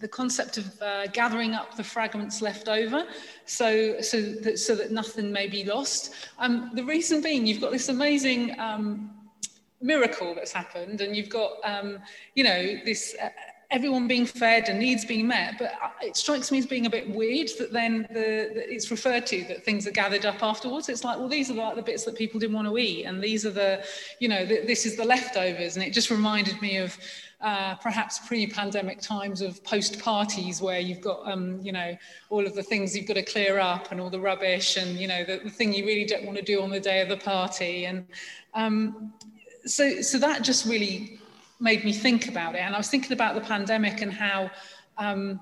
the 0.00 0.08
concept 0.08 0.58
of 0.58 0.82
uh, 0.82 1.06
gathering 1.06 1.54
up 1.54 1.76
the 1.76 1.84
fragments 1.84 2.42
left 2.42 2.68
over 2.68 3.06
so, 3.46 4.00
so, 4.00 4.20
that, 4.20 4.58
so 4.58 4.74
that 4.74 4.90
nothing 4.90 5.30
may 5.30 5.46
be 5.46 5.62
lost. 5.62 6.12
Um, 6.40 6.72
the 6.74 6.82
reason 6.82 7.22
being, 7.22 7.46
you've 7.46 7.60
got 7.60 7.70
this 7.70 7.90
amazing 7.90 8.58
um, 8.58 9.12
miracle 9.80 10.34
that's 10.34 10.52
happened 10.52 11.00
and 11.00 11.14
you've 11.14 11.28
got, 11.28 11.52
um, 11.62 12.00
you 12.34 12.42
know, 12.42 12.76
this 12.84 13.14
uh, 13.22 13.28
everyone 13.70 14.08
being 14.08 14.26
fed 14.26 14.68
and 14.68 14.78
needs 14.78 15.04
being 15.04 15.28
met. 15.28 15.54
But 15.58 15.72
it 16.02 16.16
strikes 16.16 16.50
me 16.50 16.58
as 16.58 16.66
being 16.66 16.86
a 16.86 16.90
bit 16.90 17.08
weird 17.08 17.50
that 17.58 17.72
then 17.72 18.06
the, 18.10 18.72
it's 18.72 18.90
referred 18.90 19.26
to 19.28 19.44
that 19.44 19.64
things 19.64 19.86
are 19.86 19.92
gathered 19.92 20.26
up 20.26 20.42
afterwards. 20.42 20.88
It's 20.88 21.04
like, 21.04 21.18
well, 21.18 21.28
these 21.28 21.50
are 21.50 21.54
like 21.54 21.76
the 21.76 21.82
bits 21.82 22.04
that 22.04 22.16
people 22.16 22.40
didn't 22.40 22.56
want 22.56 22.66
to 22.68 22.78
eat, 22.78 23.04
and 23.04 23.22
these 23.22 23.46
are 23.46 23.50
the, 23.50 23.84
you 24.18 24.28
know, 24.28 24.44
the, 24.44 24.62
this 24.66 24.86
is 24.86 24.96
the 24.96 25.04
leftovers. 25.04 25.76
And 25.76 25.84
it 25.84 25.92
just 25.92 26.10
reminded 26.10 26.60
me 26.60 26.78
of 26.78 26.98
uh, 27.40 27.74
perhaps 27.76 28.18
pre-pandemic 28.26 29.00
times 29.00 29.40
of 29.40 29.62
post-parties 29.64 30.60
where 30.60 30.80
you've 30.80 31.00
got, 31.00 31.26
um, 31.30 31.58
you 31.62 31.72
know, 31.72 31.96
all 32.28 32.44
of 32.44 32.54
the 32.54 32.62
things 32.62 32.94
you've 32.96 33.06
got 33.06 33.14
to 33.14 33.22
clear 33.22 33.58
up 33.58 33.92
and 33.92 34.00
all 34.00 34.10
the 34.10 34.20
rubbish 34.20 34.76
and, 34.76 34.98
you 34.98 35.06
know, 35.06 35.24
the, 35.24 35.40
the 35.44 35.48
thing 35.48 35.72
you 35.72 35.86
really 35.86 36.04
don't 36.04 36.24
want 36.26 36.36
to 36.36 36.44
do 36.44 36.60
on 36.60 36.70
the 36.70 36.80
day 36.80 37.00
of 37.00 37.08
the 37.08 37.16
party. 37.16 37.86
And 37.86 38.04
um, 38.54 39.12
so, 39.64 40.02
so 40.02 40.18
that 40.18 40.42
just 40.42 40.66
really 40.66 41.19
made 41.60 41.84
me 41.84 41.92
think 41.92 42.28
about 42.28 42.54
it. 42.54 42.60
And 42.60 42.74
I 42.74 42.78
was 42.78 42.88
thinking 42.88 43.12
about 43.12 43.34
the 43.34 43.42
pandemic 43.42 44.00
and 44.00 44.12
how 44.12 44.50
um, 44.98 45.40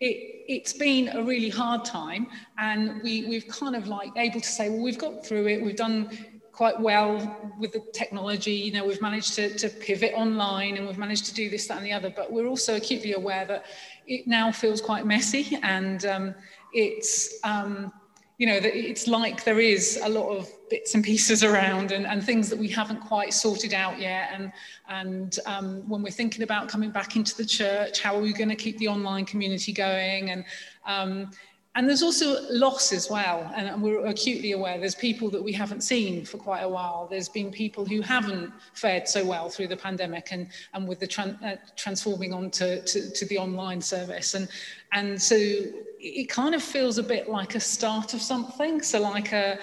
it, 0.00 0.44
it's 0.48 0.72
been 0.72 1.08
a 1.08 1.22
really 1.22 1.48
hard 1.48 1.84
time. 1.84 2.28
And 2.58 3.02
we, 3.02 3.26
we've 3.26 3.48
kind 3.48 3.74
of 3.74 3.88
like 3.88 4.10
able 4.16 4.40
to 4.40 4.48
say, 4.48 4.70
well, 4.70 4.82
we've 4.82 4.98
got 4.98 5.26
through 5.26 5.48
it. 5.48 5.62
We've 5.62 5.76
done 5.76 6.10
quite 6.52 6.78
well 6.78 7.54
with 7.58 7.72
the 7.72 7.80
technology. 7.92 8.52
You 8.52 8.72
know, 8.72 8.84
we've 8.84 9.02
managed 9.02 9.34
to, 9.34 9.56
to 9.58 9.68
pivot 9.68 10.12
online 10.14 10.76
and 10.76 10.86
we've 10.86 10.98
managed 10.98 11.26
to 11.26 11.34
do 11.34 11.50
this, 11.50 11.66
that, 11.66 11.78
and 11.78 11.86
the 11.86 11.92
other. 11.92 12.12
But 12.14 12.32
we're 12.32 12.46
also 12.46 12.76
acutely 12.76 13.14
aware 13.14 13.44
that 13.46 13.66
it 14.06 14.26
now 14.26 14.52
feels 14.52 14.80
quite 14.80 15.06
messy 15.06 15.58
and 15.62 16.04
um, 16.04 16.34
it's, 16.72 17.38
um, 17.44 17.92
you 18.38 18.46
know, 18.46 18.60
that 18.60 18.74
it's 18.74 19.06
like 19.06 19.44
there 19.44 19.60
is 19.60 20.00
a 20.02 20.08
lot 20.08 20.36
of 20.36 20.48
bits 20.68 20.94
and 20.94 21.04
pieces 21.04 21.44
around 21.44 21.92
and, 21.92 22.06
and 22.06 22.24
things 22.24 22.48
that 22.48 22.58
we 22.58 22.68
haven't 22.68 23.00
quite 23.00 23.32
sorted 23.32 23.74
out 23.74 24.00
yet. 24.00 24.30
And, 24.32 24.52
and 24.88 25.38
um, 25.46 25.88
when 25.88 26.02
we're 26.02 26.10
thinking 26.10 26.42
about 26.42 26.68
coming 26.68 26.90
back 26.90 27.14
into 27.14 27.36
the 27.36 27.44
church, 27.44 28.00
how 28.00 28.16
are 28.16 28.20
we 28.20 28.32
going 28.32 28.48
to 28.48 28.56
keep 28.56 28.78
the 28.78 28.88
online 28.88 29.24
community 29.26 29.72
going? 29.72 30.30
And, 30.30 30.44
um, 30.86 31.30
and 31.74 31.88
there's 31.88 32.02
also 32.02 32.36
loss 32.50 32.92
as 32.92 33.08
well, 33.08 33.50
and 33.56 33.82
we're 33.82 34.04
acutely 34.04 34.52
aware 34.52 34.78
there's 34.78 34.94
people 34.94 35.30
that 35.30 35.42
we 35.42 35.52
haven't 35.52 35.80
seen 35.80 36.22
for 36.22 36.36
quite 36.36 36.60
a 36.60 36.68
while. 36.68 37.08
There's 37.10 37.30
been 37.30 37.50
people 37.50 37.86
who 37.86 38.02
haven't 38.02 38.52
fared 38.74 39.08
so 39.08 39.24
well 39.24 39.48
through 39.48 39.68
the 39.68 39.76
pandemic 39.76 40.32
and, 40.32 40.48
and 40.74 40.86
with 40.86 41.00
the 41.00 41.08
tran 41.08 41.42
uh, 41.42 41.56
transforming 41.74 42.34
on 42.34 42.50
to, 42.50 42.82
to, 42.82 43.24
the 43.24 43.38
online 43.38 43.80
service. 43.80 44.34
And, 44.34 44.48
and 44.92 45.20
so 45.20 45.34
it 45.38 46.28
kind 46.28 46.54
of 46.54 46.62
feels 46.62 46.98
a 46.98 47.02
bit 47.02 47.30
like 47.30 47.54
a 47.54 47.60
start 47.60 48.12
of 48.12 48.20
something. 48.20 48.82
So 48.82 49.00
like 49.00 49.32
a, 49.32 49.58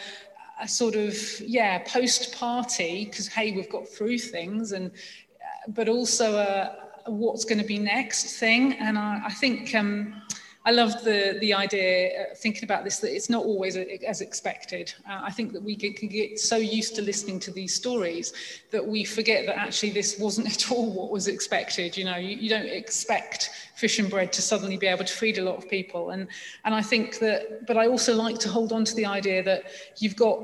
a 0.60 0.68
sort 0.68 0.96
of, 0.96 1.16
yeah, 1.42 1.84
post-party, 1.86 3.06
because 3.06 3.28
hey, 3.28 3.52
we've 3.52 3.70
got 3.70 3.88
through 3.88 4.18
things, 4.18 4.72
and 4.72 4.90
uh, 4.90 5.72
but 5.72 5.88
also 5.88 6.38
a, 6.38 6.76
a 7.06 7.12
what's 7.12 7.46
going 7.46 7.60
to 7.60 7.68
be 7.68 7.78
next 7.78 8.40
thing. 8.40 8.74
And 8.80 8.98
I, 8.98 9.22
I 9.26 9.32
think 9.32 9.76
um, 9.76 10.24
I 10.66 10.72
love 10.72 11.04
the, 11.06 11.38
the 11.40 11.54
idea, 11.54 12.10
uh, 12.10 12.36
thinking 12.36 12.66
about 12.66 12.84
this, 12.84 13.00
that 13.00 13.16
it's 13.16 13.30
not 13.30 13.46
always 13.46 13.78
a, 13.78 14.04
as 14.06 14.20
expected. 14.20 14.94
Uh, 15.10 15.22
I 15.24 15.32
think 15.32 15.54
that 15.54 15.64
we 15.64 15.76
can, 15.76 15.94
can 15.94 16.10
get 16.10 16.38
so 16.38 16.58
used 16.58 16.96
to 16.96 17.02
listening 17.02 17.40
to 17.42 17.52
these 17.52 17.74
stories 17.74 18.34
that 18.72 18.86
we 18.86 19.06
forget 19.06 19.46
that 19.46 19.58
actually 19.58 19.92
this 19.92 20.20
wasn't 20.20 20.48
at 20.54 20.70
all 20.72 20.92
what 20.92 21.12
was 21.12 21.28
expected. 21.30 21.96
You 21.96 22.06
know, 22.06 22.18
you, 22.18 22.36
you 22.36 22.50
don't 22.50 22.66
expect 22.66 23.52
fish 23.76 24.00
and 24.00 24.10
bread 24.10 24.34
to 24.34 24.42
suddenly 24.42 24.76
be 24.76 24.88
able 24.88 25.06
to 25.06 25.14
feed 25.14 25.38
a 25.38 25.44
lot 25.44 25.58
of 25.58 25.70
people. 25.70 26.10
And, 26.10 26.28
and 26.66 26.76
I 26.76 26.82
think 26.82 27.20
that, 27.20 27.66
but 27.66 27.78
I 27.78 27.88
also 27.88 28.14
like 28.14 28.38
to 28.40 28.50
hold 28.50 28.74
on 28.74 28.84
to 28.84 28.96
the 28.96 29.06
idea 29.06 29.42
that 29.44 29.64
you've 29.98 30.18
got 30.18 30.42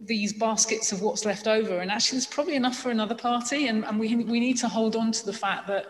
these 0.00 0.32
baskets 0.32 0.92
of 0.92 1.02
what's 1.02 1.24
left 1.24 1.48
over 1.48 1.78
and 1.78 1.90
actually 1.90 2.16
there's 2.16 2.26
probably 2.26 2.54
enough 2.54 2.76
for 2.76 2.90
another 2.90 3.14
party 3.14 3.66
and, 3.68 3.84
and 3.86 3.98
we, 3.98 4.14
we 4.14 4.38
need 4.38 4.56
to 4.58 4.68
hold 4.68 4.94
on 4.94 5.10
to 5.10 5.24
the 5.24 5.32
fact 5.32 5.66
that 5.66 5.86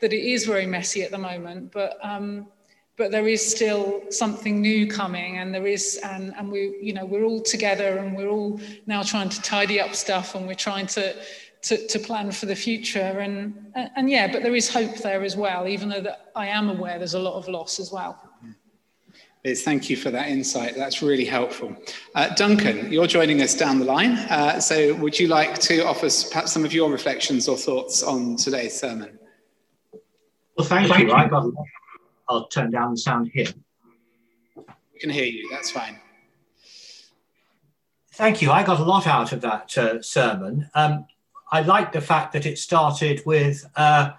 that 0.00 0.14
it 0.14 0.24
is 0.24 0.46
very 0.46 0.64
messy 0.64 1.02
at 1.02 1.10
the 1.10 1.18
moment 1.18 1.70
but 1.70 1.98
um, 2.02 2.46
but 3.00 3.10
there 3.10 3.26
is 3.26 3.40
still 3.40 4.02
something 4.10 4.60
new 4.60 4.86
coming 4.86 5.38
and 5.38 5.54
there 5.54 5.66
is 5.66 5.98
and, 6.04 6.34
and 6.36 6.52
we 6.52 6.76
you 6.82 6.92
know 6.92 7.06
we're 7.06 7.24
all 7.24 7.40
together 7.40 7.96
and 7.96 8.14
we're 8.14 8.28
all 8.28 8.60
now 8.86 9.02
trying 9.02 9.30
to 9.30 9.40
tidy 9.40 9.80
up 9.80 9.94
stuff 9.94 10.34
and 10.34 10.46
we're 10.46 10.62
trying 10.68 10.86
to 10.86 11.16
to, 11.62 11.86
to 11.88 11.98
plan 11.98 12.30
for 12.30 12.44
the 12.44 12.54
future 12.54 13.20
and, 13.20 13.72
and 13.74 13.90
and 13.96 14.10
yeah 14.10 14.30
but 14.30 14.42
there 14.42 14.54
is 14.54 14.68
hope 14.68 14.94
there 14.98 15.22
as 15.24 15.34
well 15.34 15.66
even 15.66 15.88
though 15.88 16.02
that 16.02 16.30
I 16.36 16.48
am 16.48 16.68
aware 16.68 16.98
there's 16.98 17.14
a 17.14 17.18
lot 17.28 17.36
of 17.36 17.48
loss 17.48 17.80
as 17.80 17.90
well 17.90 18.20
Liz, 19.42 19.62
thank 19.62 19.88
you 19.88 19.96
for 19.96 20.10
that 20.10 20.28
insight. 20.28 20.76
That's 20.76 21.00
really 21.00 21.24
helpful. 21.24 21.74
Uh, 22.14 22.28
Duncan, 22.34 22.92
you're 22.92 23.06
joining 23.06 23.40
us 23.40 23.54
down 23.54 23.78
the 23.78 23.86
line. 23.86 24.18
Uh, 24.28 24.60
so, 24.60 24.94
would 24.96 25.18
you 25.18 25.28
like 25.28 25.58
to 25.60 25.82
offer 25.86 26.10
perhaps 26.30 26.52
some 26.52 26.62
of 26.62 26.74
your 26.74 26.90
reflections 26.92 27.48
or 27.48 27.56
thoughts 27.56 28.02
on 28.02 28.36
today's 28.36 28.78
sermon? 28.78 29.18
Well, 30.58 30.66
thank, 30.66 30.92
thank 30.92 31.08
you. 31.08 31.16
you. 31.16 31.54
I'll 32.30 32.46
turn 32.46 32.70
down 32.70 32.92
the 32.92 32.96
sound 32.96 33.30
here. 33.34 33.48
We 34.56 35.00
can 35.00 35.10
hear 35.10 35.24
you, 35.24 35.48
that's 35.50 35.70
fine. 35.70 35.98
Thank 38.14 38.40
you. 38.40 38.50
I 38.50 38.62
got 38.62 38.80
a 38.80 38.84
lot 38.84 39.06
out 39.06 39.32
of 39.32 39.40
that 39.40 39.76
uh, 39.76 40.00
sermon. 40.02 40.70
Um, 40.74 41.06
I 41.50 41.62
like 41.62 41.92
the 41.92 42.00
fact 42.00 42.32
that 42.34 42.46
it 42.46 42.58
started 42.58 43.22
with 43.26 43.64
uh, 43.76 44.12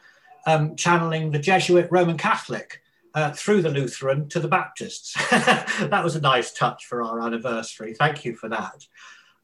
um, 0.46 0.76
channeling 0.76 1.32
the 1.32 1.40
Jesuit 1.40 1.88
Roman 1.90 2.18
Catholic 2.18 2.82
uh, 3.14 3.32
through 3.32 3.62
the 3.62 3.70
Lutheran 3.70 4.28
to 4.30 4.40
the 4.40 4.48
Baptists. 4.48 5.14
that 5.32 6.04
was 6.04 6.16
a 6.16 6.22
nice 6.22 6.52
touch 6.52 6.86
for 6.86 7.04
our 7.04 7.22
anniversary. 7.22 7.94
Thank 7.94 8.26
you 8.26 8.36
for 8.36 8.50
that. 8.50 8.86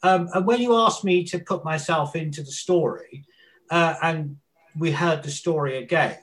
Um, 0.03 0.27
and 0.33 0.45
when 0.45 0.61
you 0.61 0.75
asked 0.75 1.03
me 1.03 1.23
to 1.25 1.39
put 1.39 1.63
myself 1.63 2.15
into 2.15 2.41
the 2.41 2.51
story, 2.51 3.25
uh, 3.69 3.95
and 4.01 4.37
we 4.77 4.91
heard 4.91 5.23
the 5.23 5.31
story 5.31 5.77
again, 5.77 6.17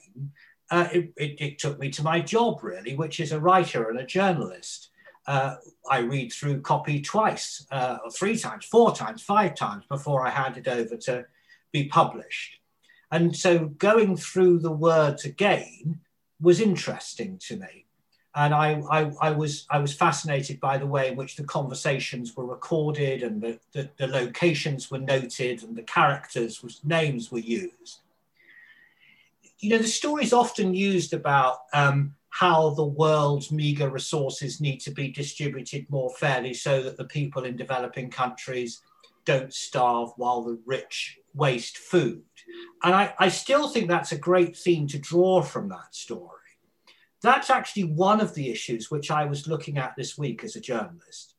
uh, 0.71 0.89
it, 0.93 1.13
it, 1.17 1.41
it, 1.41 1.59
took 1.59 1.79
me 1.79 1.91
to 1.91 2.03
my 2.03 2.21
job, 2.21 2.63
really, 2.63 2.95
which 2.95 3.21
is 3.21 3.33
a 3.33 3.41
writer 3.41 3.91
and 3.91 3.99
a 3.99 4.07
journalist. 4.07 4.91
Uh, 5.27 5.57
I 5.91 5.99
read 5.99 6.33
through 6.33 6.61
copy 6.63 7.01
twice, 7.01 7.67
uh, 7.71 7.99
three 8.13 8.37
times, 8.39 8.65
four 8.65 8.95
times, 8.95 9.23
five 9.23 9.55
times 9.55 9.85
before 9.89 10.27
I 10.27 10.31
hand 10.31 10.57
it 10.57 10.69
over 10.69 10.97
to 10.97 11.27
be 11.73 11.85
published. 11.85 12.59
And 13.11 13.35
so 13.35 13.67
going 13.67 14.17
through 14.17 14.61
the 14.61 14.73
words 14.73 15.25
again 15.25 16.01
was 16.41 16.61
interesting 16.61 17.39
to 17.47 17.57
me. 17.57 17.87
And 18.35 18.53
I, 18.53 18.83
I, 18.91 19.13
I, 19.21 19.31
was, 19.31 19.67
I 19.71 19.79
was 19.79 19.95
fascinated 19.95 20.59
by 20.59 20.79
the 20.79 20.87
way 20.87 21.09
in 21.09 21.17
which 21.17 21.37
the 21.37 21.45
conversations 21.45 22.37
were 22.37 22.47
recorded 22.47 23.23
and 23.23 23.41
the, 23.41 23.61
the, 23.73 23.89
the 23.97 24.09
locations 24.09 24.91
were 24.91 24.99
noted 24.99 25.63
and 25.63 25.77
the 25.77 25.83
characters' 25.83 26.63
was, 26.63 26.81
names 26.85 27.31
were 27.31 27.39
used. 27.39 28.01
You 29.65 29.71
know, 29.71 29.79
the 29.79 29.89
story 29.89 30.25
is 30.25 30.35
often 30.35 30.75
used 30.75 31.15
about 31.15 31.61
um, 31.73 32.15
how 32.29 32.75
the 32.75 32.85
world's 32.85 33.51
meager 33.51 33.89
resources 33.89 34.61
need 34.61 34.77
to 34.81 34.91
be 34.91 35.09
distributed 35.09 35.87
more 35.89 36.11
fairly 36.11 36.53
so 36.53 36.83
that 36.83 36.99
the 36.99 37.07
people 37.07 37.45
in 37.45 37.57
developing 37.57 38.11
countries 38.11 38.83
don't 39.25 39.55
starve 39.55 40.11
while 40.19 40.43
the 40.43 40.61
rich 40.67 41.19
waste 41.33 41.79
food. 41.79 42.25
And 42.83 42.95
I, 42.95 43.15
I 43.19 43.31
still 43.31 43.69
think 43.69 43.89
that's 43.89 44.13
a 44.13 44.19
great 44.19 44.55
theme 44.55 44.87
to 44.89 44.99
draw 44.99 45.41
from 45.41 45.71
that 45.71 45.95
story. 45.95 46.29
That's 47.23 47.49
actually 47.49 47.85
one 47.85 48.21
of 48.21 48.35
the 48.35 48.51
issues 48.51 48.91
which 48.91 49.11
I 49.11 49.25
was 49.25 49.49
looking 49.49 49.79
at 49.79 49.95
this 49.97 50.19
week 50.19 50.45
as 50.45 50.57
a 50.57 50.61
journalist, 50.61 51.37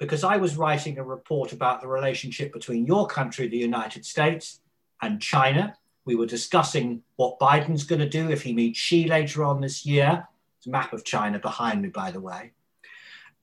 because 0.00 0.24
I 0.24 0.38
was 0.38 0.56
writing 0.56 0.98
a 0.98 1.04
report 1.04 1.52
about 1.52 1.80
the 1.80 1.86
relationship 1.86 2.52
between 2.52 2.86
your 2.86 3.06
country, 3.06 3.46
the 3.46 3.56
United 3.56 4.04
States, 4.04 4.62
and 5.00 5.22
China. 5.22 5.76
We 6.08 6.14
were 6.14 6.24
discussing 6.24 7.02
what 7.16 7.38
Biden's 7.38 7.84
going 7.84 7.98
to 7.98 8.08
do 8.08 8.30
if 8.30 8.42
he 8.42 8.54
meets 8.54 8.78
Xi 8.78 9.06
later 9.06 9.44
on 9.44 9.60
this 9.60 9.84
year. 9.84 10.26
It's 10.56 10.66
a 10.66 10.70
map 10.70 10.94
of 10.94 11.04
China 11.04 11.38
behind 11.38 11.82
me, 11.82 11.90
by 11.90 12.10
the 12.10 12.20
way. 12.22 12.52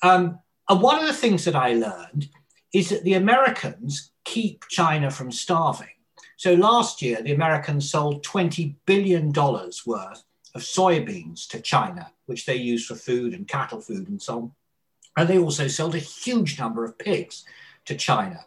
Um, 0.01 0.39
and 0.67 0.81
one 0.81 0.97
of 0.97 1.05
the 1.05 1.13
things 1.13 1.45
that 1.45 1.55
I 1.55 1.73
learned 1.73 2.27
is 2.73 2.89
that 2.89 3.03
the 3.03 3.13
Americans 3.13 4.09
keep 4.23 4.65
China 4.67 5.11
from 5.11 5.31
starving. 5.31 5.93
So 6.37 6.55
last 6.55 7.03
year, 7.03 7.21
the 7.21 7.33
Americans 7.33 7.87
sold 7.87 8.25
$20 8.25 8.73
billion 8.87 9.31
worth 9.31 10.23
of 10.55 10.61
soybeans 10.61 11.47
to 11.49 11.61
China, 11.61 12.11
which 12.25 12.47
they 12.47 12.55
use 12.55 12.83
for 12.87 12.95
food 12.95 13.35
and 13.35 13.47
cattle 13.47 13.79
food 13.79 14.09
and 14.09 14.19
so 14.19 14.37
on. 14.39 14.51
And 15.15 15.29
they 15.29 15.37
also 15.37 15.67
sold 15.67 15.93
a 15.93 15.99
huge 15.99 16.57
number 16.57 16.83
of 16.83 16.97
pigs 16.97 17.45
to 17.85 17.93
China. 17.93 18.43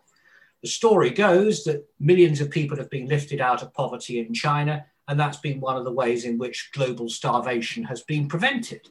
The 0.63 0.69
story 0.69 1.11
goes 1.11 1.65
that 1.65 1.87
millions 2.01 2.41
of 2.41 2.51
people 2.51 2.77
have 2.79 2.91
been 2.91 3.07
lifted 3.07 3.41
out 3.41 3.63
of 3.63 3.73
poverty 3.75 4.19
in 4.19 4.35
China, 4.35 4.87
and 5.07 5.19
that's 5.19 5.39
been 5.39 5.61
one 5.61 5.77
of 5.77 5.85
the 5.85 5.93
ways 5.93 6.25
in 6.25 6.39
which 6.39 6.71
global 6.73 7.09
starvation 7.09 7.85
has 7.85 8.03
been 8.03 8.29
prevented. 8.29 8.89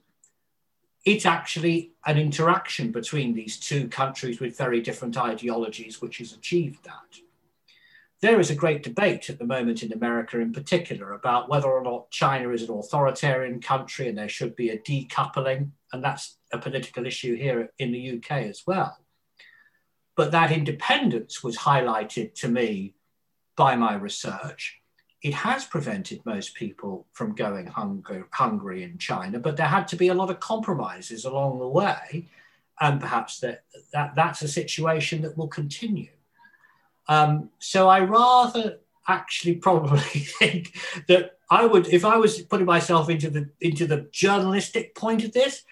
It's 1.05 1.25
actually 1.25 1.93
an 2.05 2.17
interaction 2.17 2.91
between 2.91 3.33
these 3.33 3.59
two 3.59 3.87
countries 3.87 4.39
with 4.39 4.57
very 4.57 4.81
different 4.81 5.17
ideologies 5.17 6.01
which 6.01 6.17
has 6.17 6.33
achieved 6.33 6.83
that 6.85 7.19
there 8.21 8.39
is 8.39 8.49
a 8.49 8.55
great 8.55 8.81
debate 8.81 9.29
at 9.29 9.37
the 9.37 9.45
moment 9.45 9.83
in 9.83 9.93
America, 9.93 10.39
in 10.39 10.51
particular, 10.51 11.13
about 11.13 11.49
whether 11.49 11.67
or 11.67 11.83
not 11.83 12.09
China 12.09 12.49
is 12.49 12.63
an 12.63 12.75
authoritarian 12.75 13.61
country 13.61 14.07
and 14.07 14.17
there 14.17 14.29
should 14.29 14.55
be 14.55 14.69
a 14.69 14.79
decoupling. 14.79 15.69
And 15.93 16.03
that's 16.03 16.37
a 16.51 16.57
political 16.57 17.05
issue 17.05 17.35
here 17.35 17.71
in 17.77 17.91
the 17.91 18.17
UK 18.17 18.31
as 18.43 18.63
well. 18.65 18.97
But 20.17 20.31
that 20.31 20.51
independence 20.51 21.43
was 21.43 21.59
highlighted 21.59 22.33
to 22.35 22.49
me 22.49 22.95
by 23.55 23.75
my 23.75 23.93
research. 23.93 24.81
It 25.21 25.33
has 25.35 25.63
prevented 25.63 26.25
most 26.25 26.55
people 26.55 27.05
from 27.13 27.35
going 27.35 27.67
hungry, 27.67 28.23
hungry 28.31 28.83
in 28.83 28.97
China, 28.97 29.39
but 29.39 29.57
there 29.57 29.67
had 29.67 29.87
to 29.89 29.95
be 29.95 30.09
a 30.09 30.15
lot 30.15 30.31
of 30.31 30.39
compromises 30.39 31.23
along 31.23 31.59
the 31.59 31.67
way. 31.67 32.27
And 32.81 32.99
perhaps 32.99 33.39
that, 33.39 33.63
that, 33.93 34.15
that's 34.15 34.41
a 34.41 34.47
situation 34.47 35.21
that 35.21 35.37
will 35.37 35.47
continue. 35.47 36.09
Um, 37.07 37.51
so 37.59 37.87
I 37.87 37.99
rather 38.01 38.79
actually 39.07 39.55
probably 39.55 39.99
think 40.39 40.77
that 41.07 41.37
I 41.49 41.65
would, 41.65 41.87
if 41.87 42.03
I 42.03 42.17
was 42.17 42.41
putting 42.41 42.65
myself 42.65 43.09
into 43.09 43.29
the 43.29 43.49
into 43.61 43.87
the 43.87 44.09
journalistic 44.11 44.95
point 44.95 45.23
of 45.23 45.31
this, 45.31 45.63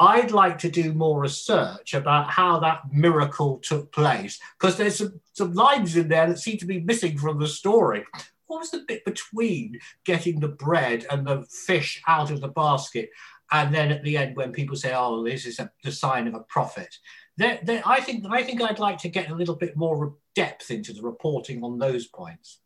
I'd 0.00 0.30
like 0.30 0.58
to 0.58 0.70
do 0.70 0.92
more 0.92 1.20
research 1.20 1.94
about 1.94 2.30
how 2.30 2.60
that 2.60 2.82
miracle 2.92 3.58
took 3.58 3.90
place 3.92 4.38
because 4.58 4.76
there's 4.76 4.96
some, 4.96 5.20
some 5.32 5.52
lines 5.54 5.96
in 5.96 6.08
there 6.08 6.26
that 6.26 6.38
seem 6.38 6.56
to 6.58 6.66
be 6.66 6.80
missing 6.80 7.18
from 7.18 7.38
the 7.38 7.48
story. 7.48 8.04
What 8.46 8.60
was 8.60 8.70
the 8.70 8.84
bit 8.86 9.04
between 9.04 9.78
getting 10.04 10.40
the 10.40 10.48
bread 10.48 11.06
and 11.10 11.26
the 11.26 11.44
fish 11.50 12.02
out 12.06 12.30
of 12.30 12.40
the 12.40 12.48
basket? 12.48 13.10
And 13.50 13.74
then 13.74 13.90
at 13.90 14.04
the 14.04 14.16
end, 14.16 14.36
when 14.36 14.52
people 14.52 14.76
say, 14.76 14.92
oh, 14.94 15.24
this 15.24 15.46
is 15.46 15.58
a, 15.58 15.70
the 15.82 15.92
sign 15.92 16.28
of 16.28 16.34
a 16.34 16.40
prophet, 16.40 16.94
there, 17.36 17.60
there, 17.62 17.82
I 17.86 18.00
think 18.00 18.26
I 18.28 18.42
think 18.42 18.60
I'd 18.60 18.78
like 18.78 18.98
to 18.98 19.08
get 19.08 19.30
a 19.30 19.34
little 19.34 19.54
bit 19.54 19.76
more 19.76 20.16
depth 20.34 20.70
into 20.70 20.92
the 20.92 21.02
reporting 21.02 21.62
on 21.62 21.78
those 21.78 22.06
points. 22.06 22.60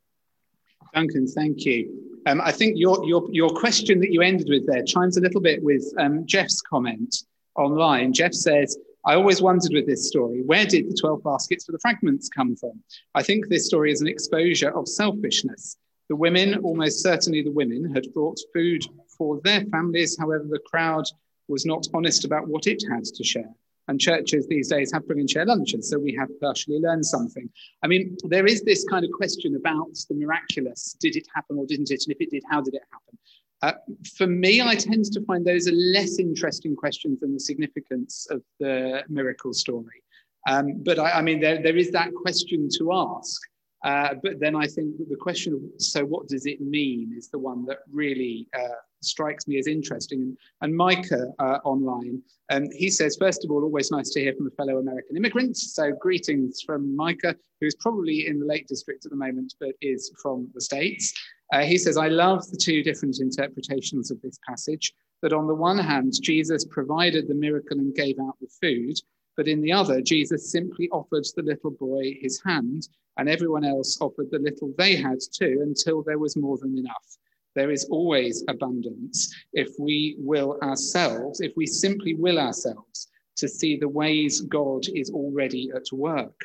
Duncan, 0.94 1.26
thank 1.26 1.64
you. 1.64 2.20
Um, 2.26 2.40
I 2.40 2.52
think 2.52 2.74
your, 2.76 3.04
your, 3.04 3.26
your 3.30 3.50
question 3.50 3.98
that 4.00 4.12
you 4.12 4.22
ended 4.22 4.48
with 4.48 4.66
there 4.66 4.82
chimes 4.84 5.16
a 5.16 5.20
little 5.20 5.40
bit 5.40 5.62
with 5.62 5.84
um, 5.98 6.24
Jeff's 6.26 6.60
comment 6.60 7.24
online. 7.56 8.12
Jeff 8.12 8.32
says, 8.32 8.76
I 9.04 9.14
always 9.14 9.42
wondered 9.42 9.72
with 9.72 9.86
this 9.86 10.06
story, 10.06 10.42
where 10.46 10.64
did 10.64 10.88
the 10.88 10.94
12 10.94 11.24
baskets 11.24 11.64
for 11.64 11.72
the 11.72 11.80
fragments 11.80 12.28
come 12.28 12.54
from? 12.54 12.80
I 13.14 13.22
think 13.22 13.48
this 13.48 13.66
story 13.66 13.90
is 13.90 14.00
an 14.00 14.06
exposure 14.06 14.70
of 14.70 14.86
selfishness. 14.86 15.76
The 16.08 16.16
women, 16.16 16.58
almost 16.58 17.02
certainly 17.02 17.42
the 17.42 17.50
women, 17.50 17.92
had 17.92 18.12
brought 18.14 18.38
food 18.54 18.84
for 19.18 19.40
their 19.42 19.64
families. 19.72 20.16
However, 20.18 20.44
the 20.48 20.60
crowd 20.60 21.04
was 21.48 21.66
not 21.66 21.86
honest 21.94 22.24
about 22.24 22.46
what 22.46 22.66
it 22.68 22.82
had 22.88 23.04
to 23.04 23.24
share. 23.24 23.52
And 23.88 24.00
churches 24.00 24.46
these 24.46 24.68
days 24.68 24.92
have 24.92 25.06
bring 25.06 25.20
and 25.20 25.28
share 25.28 25.44
lunches, 25.44 25.90
so 25.90 25.98
we 25.98 26.14
have 26.14 26.28
partially 26.40 26.78
learned 26.78 27.04
something. 27.04 27.48
I 27.82 27.88
mean, 27.88 28.16
there 28.24 28.46
is 28.46 28.62
this 28.62 28.84
kind 28.88 29.04
of 29.04 29.10
question 29.10 29.56
about 29.56 29.90
the 30.08 30.14
miraculous. 30.14 30.96
Did 31.00 31.16
it 31.16 31.26
happen 31.34 31.58
or 31.58 31.66
didn't 31.66 31.90
it? 31.90 32.04
And 32.06 32.14
if 32.14 32.20
it 32.20 32.30
did, 32.30 32.44
how 32.48 32.60
did 32.60 32.74
it 32.74 32.82
happen? 32.92 33.18
Uh, 33.62 33.72
for 34.16 34.26
me, 34.26 34.60
I 34.60 34.74
tend 34.74 35.04
to 35.06 35.24
find 35.24 35.44
those 35.44 35.68
are 35.68 35.72
less 35.72 36.18
interesting 36.18 36.74
questions 36.74 37.20
than 37.20 37.32
the 37.32 37.40
significance 37.40 38.26
of 38.30 38.42
the 38.58 39.02
miracle 39.08 39.52
story. 39.52 40.02
Um, 40.48 40.82
but 40.82 40.98
I, 40.98 41.12
I, 41.12 41.22
mean, 41.22 41.40
there, 41.40 41.62
there 41.62 41.76
is 41.76 41.92
that 41.92 42.12
question 42.14 42.68
to 42.78 42.92
ask. 42.92 43.40
Uh, 43.84 44.14
but 44.22 44.38
then 44.38 44.54
I 44.54 44.66
think 44.66 44.96
the 45.08 45.16
question 45.16 45.54
of 45.54 45.82
so 45.82 46.04
what 46.04 46.28
does 46.28 46.46
it 46.46 46.60
mean 46.60 47.14
is 47.16 47.28
the 47.28 47.38
one 47.38 47.64
that 47.66 47.78
really 47.92 48.48
uh, 48.56 48.80
strikes 49.04 49.46
me 49.46 49.58
as 49.58 49.66
interesting. 49.66 50.22
And, 50.22 50.38
and 50.60 50.76
Micah 50.76 51.28
uh, 51.38 51.58
online, 51.64 52.22
um, 52.50 52.68
he 52.72 52.90
says, 52.90 53.16
first 53.18 53.44
of 53.44 53.50
all, 53.50 53.62
always 53.62 53.90
nice 53.90 54.10
to 54.10 54.20
hear 54.20 54.34
from 54.34 54.46
a 54.46 54.50
fellow 54.50 54.78
American 54.78 55.16
immigrant. 55.16 55.56
So 55.56 55.92
greetings 55.92 56.60
from 56.60 56.96
Micah, 56.96 57.36
who 57.60 57.66
is 57.66 57.76
probably 57.76 58.26
in 58.26 58.38
the 58.38 58.46
Lake 58.46 58.66
District 58.66 59.04
at 59.04 59.10
the 59.10 59.16
moment, 59.16 59.54
but 59.60 59.70
is 59.80 60.12
from 60.20 60.48
the 60.54 60.60
States. 60.60 61.12
Uh, 61.52 61.62
he 61.62 61.78
says, 61.78 61.96
I 61.96 62.08
love 62.08 62.50
the 62.50 62.56
two 62.56 62.82
different 62.82 63.18
interpretations 63.20 64.10
of 64.10 64.20
this 64.22 64.38
passage. 64.48 64.92
That 65.22 65.32
on 65.32 65.46
the 65.46 65.54
one 65.54 65.78
hand, 65.78 66.14
Jesus 66.20 66.64
provided 66.64 67.28
the 67.28 67.34
miracle 67.34 67.78
and 67.78 67.94
gave 67.94 68.18
out 68.18 68.36
the 68.40 68.48
food, 68.60 68.96
but 69.36 69.46
in 69.46 69.60
the 69.62 69.72
other, 69.72 70.00
Jesus 70.02 70.50
simply 70.50 70.88
offered 70.90 71.24
the 71.36 71.42
little 71.42 71.70
boy 71.70 72.18
his 72.20 72.42
hand, 72.44 72.88
and 73.16 73.28
everyone 73.28 73.64
else 73.64 73.98
offered 74.00 74.30
the 74.30 74.40
little 74.40 74.72
they 74.76 74.96
had 74.96 75.18
too 75.32 75.60
until 75.62 76.02
there 76.02 76.18
was 76.18 76.36
more 76.36 76.58
than 76.58 76.76
enough. 76.76 77.16
There 77.54 77.70
is 77.70 77.84
always 77.90 78.44
abundance 78.48 79.34
if 79.52 79.68
we 79.78 80.16
will 80.18 80.58
ourselves, 80.62 81.40
if 81.40 81.52
we 81.56 81.66
simply 81.66 82.14
will 82.14 82.38
ourselves 82.38 83.08
to 83.36 83.48
see 83.48 83.76
the 83.76 83.88
ways 83.88 84.40
God 84.42 84.86
is 84.94 85.10
already 85.10 85.70
at 85.74 85.84
work. 85.92 86.38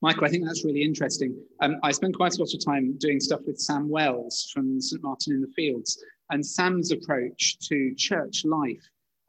Michael, 0.00 0.24
I 0.24 0.28
think 0.28 0.44
that's 0.44 0.64
really 0.64 0.82
interesting. 0.82 1.36
Um, 1.60 1.76
I 1.82 1.92
spent 1.92 2.16
quite 2.16 2.36
a 2.36 2.40
lot 2.40 2.54
of 2.54 2.64
time 2.64 2.96
doing 2.98 3.20
stuff 3.20 3.40
with 3.46 3.58
Sam 3.58 3.88
Wells 3.88 4.50
from 4.52 4.80
St. 4.80 5.02
Martin 5.02 5.34
in 5.34 5.40
the 5.42 5.52
Fields, 5.54 6.02
and 6.30 6.44
Sam's 6.44 6.92
approach 6.92 7.58
to 7.68 7.94
church 7.94 8.44
life 8.44 8.82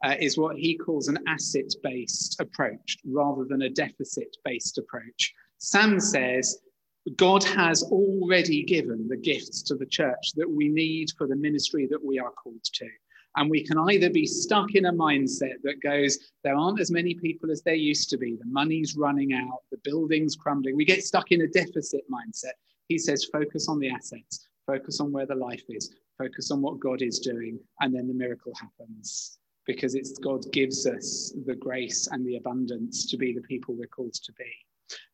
uh, 0.04 0.14
is 0.18 0.38
what 0.38 0.56
he 0.56 0.76
calls 0.76 1.08
an 1.08 1.18
asset 1.26 1.72
based 1.82 2.40
approach 2.40 2.98
rather 3.04 3.44
than 3.44 3.62
a 3.62 3.70
deficit 3.70 4.36
based 4.44 4.78
approach. 4.78 5.34
Sam 5.58 6.00
says 6.00 6.58
God 7.16 7.42
has 7.44 7.82
already 7.84 8.62
given 8.64 9.08
the 9.08 9.16
gifts 9.16 9.62
to 9.62 9.74
the 9.74 9.86
church 9.86 10.32
that 10.36 10.50
we 10.50 10.68
need 10.68 11.10
for 11.16 11.26
the 11.26 11.36
ministry 11.36 11.86
that 11.90 12.04
we 12.04 12.18
are 12.18 12.30
called 12.30 12.64
to. 12.64 12.88
And 13.36 13.48
we 13.48 13.64
can 13.64 13.78
either 13.78 14.10
be 14.10 14.26
stuck 14.26 14.74
in 14.74 14.86
a 14.86 14.92
mindset 14.92 15.62
that 15.62 15.80
goes, 15.82 16.18
there 16.42 16.56
aren't 16.56 16.80
as 16.80 16.90
many 16.90 17.14
people 17.14 17.50
as 17.50 17.62
there 17.62 17.74
used 17.74 18.10
to 18.10 18.18
be, 18.18 18.36
the 18.36 18.46
money's 18.46 18.96
running 18.96 19.32
out, 19.32 19.60
the 19.70 19.78
building's 19.84 20.34
crumbling. 20.34 20.76
We 20.76 20.84
get 20.84 21.04
stuck 21.04 21.30
in 21.30 21.42
a 21.42 21.46
deficit 21.46 22.02
mindset. 22.10 22.54
He 22.88 22.98
says, 22.98 23.28
focus 23.32 23.68
on 23.68 23.78
the 23.78 23.90
assets, 23.90 24.48
focus 24.66 25.00
on 25.00 25.12
where 25.12 25.26
the 25.26 25.34
life 25.34 25.62
is, 25.68 25.94
focus 26.16 26.50
on 26.50 26.62
what 26.62 26.80
God 26.80 27.00
is 27.00 27.20
doing, 27.20 27.60
and 27.80 27.94
then 27.94 28.08
the 28.08 28.14
miracle 28.14 28.52
happens. 28.60 29.38
Because 29.66 29.94
it's 29.94 30.18
God 30.18 30.50
gives 30.52 30.86
us 30.86 31.32
the 31.46 31.54
grace 31.54 32.08
and 32.10 32.26
the 32.26 32.36
abundance 32.36 33.06
to 33.10 33.18
be 33.18 33.34
the 33.34 33.42
people 33.42 33.74
we're 33.74 33.86
called 33.86 34.14
to 34.14 34.32
be. 34.32 34.50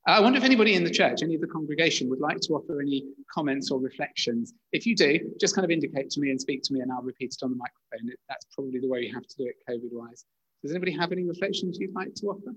I 0.07 0.21
wonder 0.21 0.39
if 0.39 0.45
anybody 0.45 0.75
in 0.75 0.85
the 0.85 0.91
church, 0.91 1.23
any 1.23 1.35
of 1.35 1.41
the 1.41 1.47
congregation, 1.47 2.11
would 2.11 2.21
like 2.21 2.41
to 2.41 2.53
offer 2.55 2.81
any 2.81 3.05
comments 3.33 3.71
or 3.71 3.81
reflections. 3.81 4.53
If 4.73 4.87
you 4.87 4.95
do, 4.95 5.19
just 5.41 5.55
kind 5.55 5.65
of 5.65 5.71
indicate 5.71 6.11
to 6.11 6.21
me 6.21 6.31
and 6.31 6.41
speak 6.41 6.63
to 6.65 6.73
me, 6.73 6.81
and 6.81 6.93
I'll 6.93 7.03
repeat 7.03 7.35
it 7.35 7.43
on 7.43 7.51
the 7.51 7.57
microphone. 7.57 8.15
That's 8.29 8.47
probably 8.55 8.81
the 8.81 8.89
way 8.89 9.01
you 9.01 9.15
have 9.15 9.27
to 9.27 9.37
do 9.37 9.47
it 9.47 9.57
COVID 9.69 9.93
wise. 9.93 10.25
Does 10.63 10.73
anybody 10.73 10.93
have 10.93 11.13
any 11.13 11.25
reflections 11.25 11.79
you'd 11.81 11.95
like 11.95 12.15
to 12.15 12.27
offer? 12.27 12.55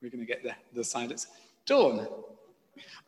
We're 0.00 0.10
going 0.10 0.20
to 0.20 0.26
get 0.26 0.42
the, 0.42 0.52
the 0.74 0.84
silence. 0.84 1.26
Dawn. 1.66 2.06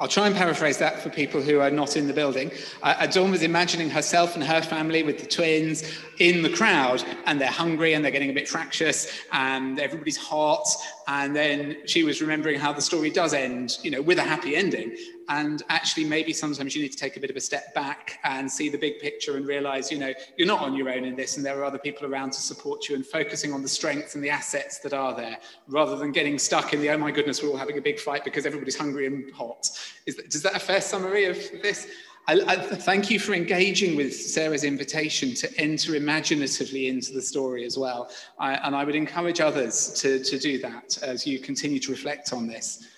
I'll 0.00 0.08
try 0.08 0.26
and 0.26 0.34
paraphrase 0.34 0.78
that 0.78 1.02
for 1.02 1.10
people 1.10 1.42
who 1.42 1.60
are 1.60 1.70
not 1.70 1.94
in 1.94 2.06
the 2.06 2.14
building. 2.14 2.50
Uh, 2.82 3.06
was 3.30 3.42
imagining 3.42 3.90
herself 3.90 4.34
and 4.34 4.42
her 4.42 4.62
family 4.62 5.02
with 5.02 5.18
the 5.20 5.26
twins 5.26 5.84
in 6.18 6.42
the 6.42 6.48
crowd, 6.48 7.04
and 7.26 7.38
they're 7.38 7.48
hungry 7.48 7.92
and 7.92 8.02
they're 8.02 8.10
getting 8.10 8.30
a 8.30 8.32
bit 8.32 8.48
fractious, 8.48 9.12
and 9.32 9.78
everybody's 9.78 10.16
hot. 10.16 10.66
And 11.06 11.36
then 11.36 11.76
she 11.86 12.02
was 12.02 12.22
remembering 12.22 12.58
how 12.58 12.72
the 12.72 12.80
story 12.80 13.10
does 13.10 13.34
end, 13.34 13.76
you 13.82 13.90
know, 13.90 14.00
with 14.00 14.18
a 14.18 14.22
happy 14.22 14.56
ending. 14.56 14.96
And 15.30 15.62
actually, 15.68 16.04
maybe 16.04 16.32
sometimes 16.32 16.74
you 16.74 16.82
need 16.82 16.90
to 16.90 16.98
take 16.98 17.16
a 17.16 17.20
bit 17.20 17.30
of 17.30 17.36
a 17.36 17.40
step 17.40 17.72
back 17.72 18.18
and 18.24 18.50
see 18.50 18.68
the 18.68 18.76
big 18.76 18.98
picture 18.98 19.36
and 19.36 19.46
realize, 19.46 19.90
you 19.90 19.96
know, 19.96 20.12
you're 20.36 20.48
not 20.48 20.60
on 20.60 20.74
your 20.74 20.90
own 20.90 21.04
in 21.04 21.14
this, 21.14 21.36
and 21.36 21.46
there 21.46 21.56
are 21.60 21.64
other 21.64 21.78
people 21.78 22.04
around 22.04 22.32
to 22.32 22.40
support 22.40 22.88
you, 22.88 22.96
and 22.96 23.06
focusing 23.06 23.52
on 23.52 23.62
the 23.62 23.68
strengths 23.68 24.16
and 24.16 24.24
the 24.24 24.28
assets 24.28 24.80
that 24.80 24.92
are 24.92 25.14
there, 25.14 25.38
rather 25.68 25.94
than 25.94 26.10
getting 26.10 26.36
stuck 26.36 26.74
in 26.74 26.80
the 26.80 26.90
oh 26.90 26.98
my 26.98 27.12
goodness, 27.12 27.44
we're 27.44 27.48
all 27.48 27.56
having 27.56 27.78
a 27.78 27.80
big 27.80 28.00
fight 28.00 28.24
because 28.24 28.44
everybody's 28.44 28.76
hungry 28.76 29.06
and 29.06 29.32
hot. 29.32 29.70
Is 30.04 30.16
that, 30.16 30.34
is 30.34 30.42
that 30.42 30.56
a 30.56 30.58
fair 30.58 30.80
summary 30.80 31.26
of 31.26 31.36
this? 31.62 31.86
I, 32.26 32.40
I, 32.48 32.56
thank 32.56 33.08
you 33.08 33.20
for 33.20 33.32
engaging 33.32 33.96
with 33.96 34.14
Sarah's 34.14 34.64
invitation 34.64 35.32
to 35.34 35.60
enter 35.60 35.94
imaginatively 35.94 36.88
into 36.88 37.12
the 37.12 37.22
story 37.22 37.64
as 37.64 37.78
well. 37.78 38.10
I, 38.40 38.54
and 38.54 38.74
I 38.74 38.84
would 38.84 38.96
encourage 38.96 39.40
others 39.40 39.92
to, 40.00 40.22
to 40.24 40.38
do 40.40 40.58
that 40.58 40.98
as 41.02 41.24
you 41.24 41.38
continue 41.38 41.78
to 41.78 41.90
reflect 41.92 42.32
on 42.32 42.48
this. 42.48 42.88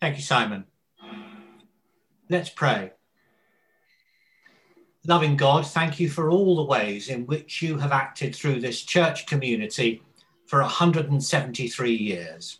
Thank 0.00 0.16
you, 0.16 0.22
Simon. 0.22 0.64
Let's 2.34 2.50
pray. 2.50 2.90
Loving 5.06 5.36
God, 5.36 5.66
thank 5.66 6.00
you 6.00 6.08
for 6.08 6.30
all 6.30 6.56
the 6.56 6.64
ways 6.64 7.08
in 7.08 7.26
which 7.26 7.62
you 7.62 7.78
have 7.78 7.92
acted 7.92 8.34
through 8.34 8.60
this 8.60 8.82
church 8.82 9.26
community 9.26 10.02
for 10.46 10.60
173 10.60 11.94
years 11.94 12.58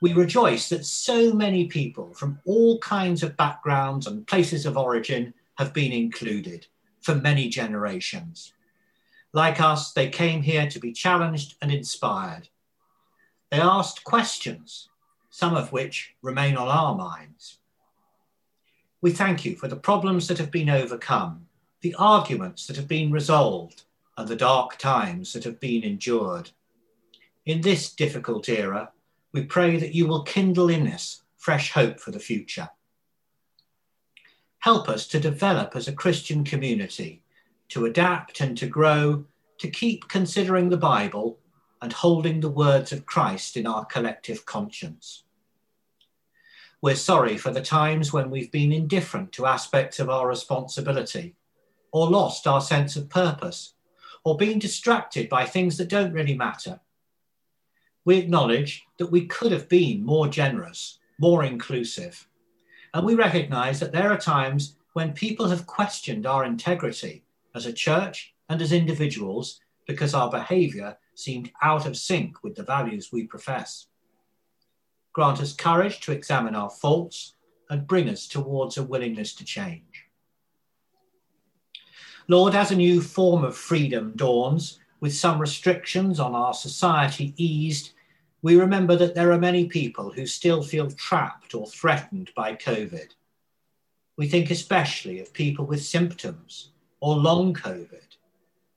we 0.00 0.12
rejoice 0.14 0.68
that 0.70 0.86
so 0.86 1.32
many 1.32 1.66
people 1.66 2.12
from 2.14 2.40
all 2.46 2.78
kinds 2.78 3.22
of 3.22 3.36
backgrounds 3.36 4.06
and 4.06 4.26
places 4.26 4.64
of 4.64 4.76
origin 4.76 5.34
have 5.58 5.74
been 5.74 5.92
included 5.92 6.66
for 7.02 7.14
many 7.14 7.48
generations. 7.48 8.54
Like 9.32 9.60
us, 9.60 9.92
they 9.92 10.08
came 10.08 10.42
here 10.42 10.66
to 10.68 10.78
be 10.78 10.92
challenged 10.92 11.56
and 11.60 11.70
inspired. 11.70 12.48
They 13.50 13.60
asked 13.60 14.04
questions, 14.04 14.88
some 15.28 15.54
of 15.54 15.70
which 15.70 16.14
remain 16.22 16.56
on 16.56 16.68
our 16.68 16.94
minds. 16.94 17.59
We 19.02 19.12
thank 19.12 19.46
you 19.46 19.56
for 19.56 19.66
the 19.66 19.76
problems 19.76 20.28
that 20.28 20.36
have 20.38 20.50
been 20.50 20.68
overcome, 20.68 21.46
the 21.80 21.94
arguments 21.98 22.66
that 22.66 22.76
have 22.76 22.88
been 22.88 23.10
resolved, 23.10 23.84
and 24.18 24.28
the 24.28 24.36
dark 24.36 24.76
times 24.76 25.32
that 25.32 25.44
have 25.44 25.58
been 25.58 25.82
endured. 25.82 26.50
In 27.46 27.62
this 27.62 27.92
difficult 27.92 28.48
era, 28.50 28.90
we 29.32 29.44
pray 29.44 29.78
that 29.78 29.94
you 29.94 30.06
will 30.06 30.22
kindle 30.24 30.68
in 30.68 30.86
us 30.86 31.22
fresh 31.38 31.72
hope 31.72 31.98
for 31.98 32.10
the 32.10 32.18
future. 32.18 32.68
Help 34.58 34.90
us 34.90 35.06
to 35.06 35.18
develop 35.18 35.74
as 35.74 35.88
a 35.88 35.92
Christian 35.92 36.44
community, 36.44 37.22
to 37.70 37.86
adapt 37.86 38.42
and 38.42 38.58
to 38.58 38.66
grow, 38.66 39.24
to 39.56 39.70
keep 39.70 40.08
considering 40.08 40.68
the 40.68 40.76
Bible 40.76 41.38
and 41.80 41.94
holding 41.94 42.40
the 42.40 42.50
words 42.50 42.92
of 42.92 43.06
Christ 43.06 43.56
in 43.56 43.66
our 43.66 43.86
collective 43.86 44.44
conscience. 44.44 45.24
We're 46.82 46.96
sorry 46.96 47.36
for 47.36 47.50
the 47.50 47.60
times 47.60 48.12
when 48.12 48.30
we've 48.30 48.50
been 48.50 48.72
indifferent 48.72 49.32
to 49.32 49.46
aspects 49.46 50.00
of 50.00 50.08
our 50.08 50.26
responsibility, 50.26 51.34
or 51.92 52.10
lost 52.10 52.46
our 52.46 52.60
sense 52.60 52.96
of 52.96 53.08
purpose, 53.08 53.74
or 54.24 54.36
been 54.36 54.58
distracted 54.58 55.28
by 55.28 55.44
things 55.44 55.76
that 55.76 55.88
don't 55.88 56.12
really 56.12 56.36
matter 56.36 56.80
we 58.04 58.18
acknowledge 58.18 58.84
that 58.98 59.10
we 59.10 59.26
could 59.26 59.52
have 59.52 59.68
been 59.68 60.04
more 60.04 60.28
generous, 60.28 60.98
more 61.18 61.44
inclusive. 61.44 62.26
And 62.94 63.04
we 63.04 63.14
recognize 63.14 63.78
that 63.80 63.92
there 63.92 64.10
are 64.10 64.18
times 64.18 64.76
when 64.94 65.12
people 65.12 65.48
have 65.48 65.66
questioned 65.66 66.26
our 66.26 66.44
integrity 66.44 67.24
as 67.54 67.66
a 67.66 67.72
church 67.72 68.34
and 68.48 68.60
as 68.60 68.72
individuals 68.72 69.60
because 69.86 70.14
our 70.14 70.30
behavior 70.30 70.96
seemed 71.14 71.52
out 71.62 71.86
of 71.86 71.96
sync 71.96 72.42
with 72.42 72.54
the 72.54 72.62
values 72.62 73.10
we 73.12 73.26
profess. 73.26 73.86
Grant 75.12 75.40
us 75.40 75.52
courage 75.52 76.00
to 76.00 76.12
examine 76.12 76.54
our 76.54 76.70
faults 76.70 77.34
and 77.68 77.86
bring 77.86 78.08
us 78.08 78.26
towards 78.26 78.76
a 78.76 78.82
willingness 78.82 79.34
to 79.34 79.44
change. 79.44 80.06
Lord, 82.28 82.54
as 82.54 82.70
a 82.70 82.76
new 82.76 83.00
form 83.00 83.42
of 83.42 83.56
freedom 83.56 84.12
dawns, 84.14 84.78
with 85.00 85.14
some 85.14 85.40
restrictions 85.40 86.20
on 86.20 86.34
our 86.34 86.54
society 86.54 87.34
eased, 87.36 87.92
we 88.42 88.56
remember 88.56 88.96
that 88.96 89.14
there 89.14 89.32
are 89.32 89.38
many 89.38 89.66
people 89.66 90.12
who 90.12 90.26
still 90.26 90.62
feel 90.62 90.90
trapped 90.90 91.54
or 91.54 91.66
threatened 91.66 92.30
by 92.36 92.54
COVID. 92.54 93.08
We 94.16 94.28
think 94.28 94.50
especially 94.50 95.20
of 95.20 95.32
people 95.32 95.66
with 95.66 95.82
symptoms 95.82 96.70
or 97.00 97.16
long 97.16 97.54
COVID. 97.54 98.16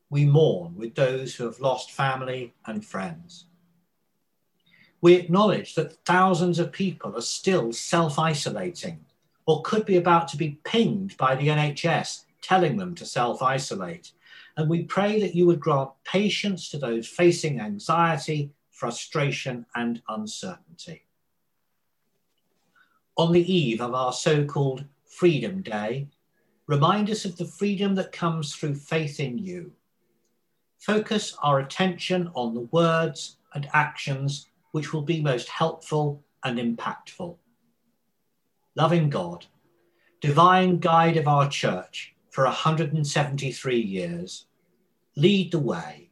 We 0.09 0.25
mourn 0.25 0.75
with 0.75 0.95
those 0.95 1.35
who 1.35 1.45
have 1.45 1.59
lost 1.59 1.91
family 1.91 2.53
and 2.65 2.85
friends. 2.85 3.45
We 5.03 5.13
acknowledge 5.13 5.75
that 5.75 6.03
thousands 6.05 6.57
of 6.57 6.71
people 6.71 7.15
are 7.15 7.21
still 7.21 7.71
self 7.71 8.17
isolating 8.17 9.05
or 9.45 9.61
could 9.61 9.85
be 9.85 9.97
about 9.97 10.27
to 10.29 10.37
be 10.37 10.57
pinged 10.63 11.15
by 11.17 11.35
the 11.35 11.49
NHS 11.49 12.23
telling 12.41 12.77
them 12.77 12.95
to 12.95 13.05
self 13.05 13.43
isolate. 13.43 14.13
And 14.57 14.67
we 14.67 14.83
pray 14.83 15.19
that 15.19 15.35
you 15.35 15.45
would 15.45 15.59
grant 15.59 15.91
patience 16.03 16.69
to 16.69 16.79
those 16.79 17.07
facing 17.07 17.59
anxiety 17.59 18.51
frustration, 18.83 19.65
and 19.75 20.01
uncertainty. 20.09 21.05
On 23.15 23.31
the 23.31 23.53
eve 23.53 23.79
of 23.79 23.93
our 23.93 24.11
so 24.11 24.43
called 24.43 24.83
Freedom 25.05 25.61
Day, 25.61 26.09
remind 26.67 27.09
us 27.09 27.23
of 27.23 27.37
the 27.37 27.45
freedom 27.45 27.95
that 27.95 28.11
comes 28.11 28.53
through 28.53 28.75
faith 28.75 29.21
in 29.21 29.37
you. 29.37 29.71
Focus 30.79 31.37
our 31.41 31.59
attention 31.59 32.29
on 32.33 32.53
the 32.53 32.67
words 32.71 33.37
and 33.53 33.69
actions 33.73 34.47
which 34.73 34.91
will 34.91 35.03
be 35.03 35.21
most 35.21 35.49
helpful 35.49 36.23
and 36.43 36.59
impactful. 36.59 37.37
Loving 38.75 39.09
God, 39.09 39.45
divine 40.19 40.79
guide 40.79 41.15
of 41.15 41.27
our 41.27 41.47
church 41.47 42.15
for 42.31 42.45
173 42.45 43.79
years, 43.79 44.47
lead 45.15 45.51
the 45.51 45.59
way 45.59 46.09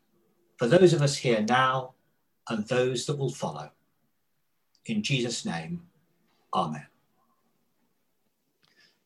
for 0.57 0.67
those 0.67 0.93
of 0.93 1.01
us 1.01 1.17
here 1.17 1.43
now 1.49 1.95
and 2.47 2.67
those 2.67 3.07
that 3.07 3.17
will 3.17 3.31
follow. 3.31 3.71
In 4.85 5.01
Jesus' 5.01 5.43
name, 5.43 5.81
Amen. 6.53 6.85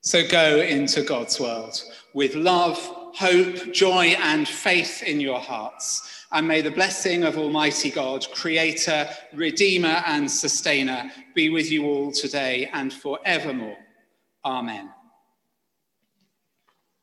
So 0.02 0.28
go 0.28 0.60
into 0.60 1.02
God's 1.02 1.40
world 1.40 1.82
with 2.14 2.36
love, 2.36 2.78
hope, 3.16 3.72
joy, 3.72 4.16
and 4.20 4.48
faith 4.48 5.02
in 5.04 5.20
your 5.20 5.40
hearts. 5.40 6.25
And 6.32 6.48
may 6.48 6.62
the 6.62 6.72
blessing 6.72 7.24
of 7.24 7.38
Almighty 7.38 7.92
God, 7.92 8.26
Creator, 8.34 9.10
Redeemer, 9.34 10.04
and 10.08 10.30
Sustainer 10.30 11.12
be 11.34 11.50
with 11.50 11.72
you 11.72 11.86
all 11.86 12.12
today 12.12 12.70
and 12.74 12.92
forevermore. 12.92 13.78
Amen. 14.44 14.92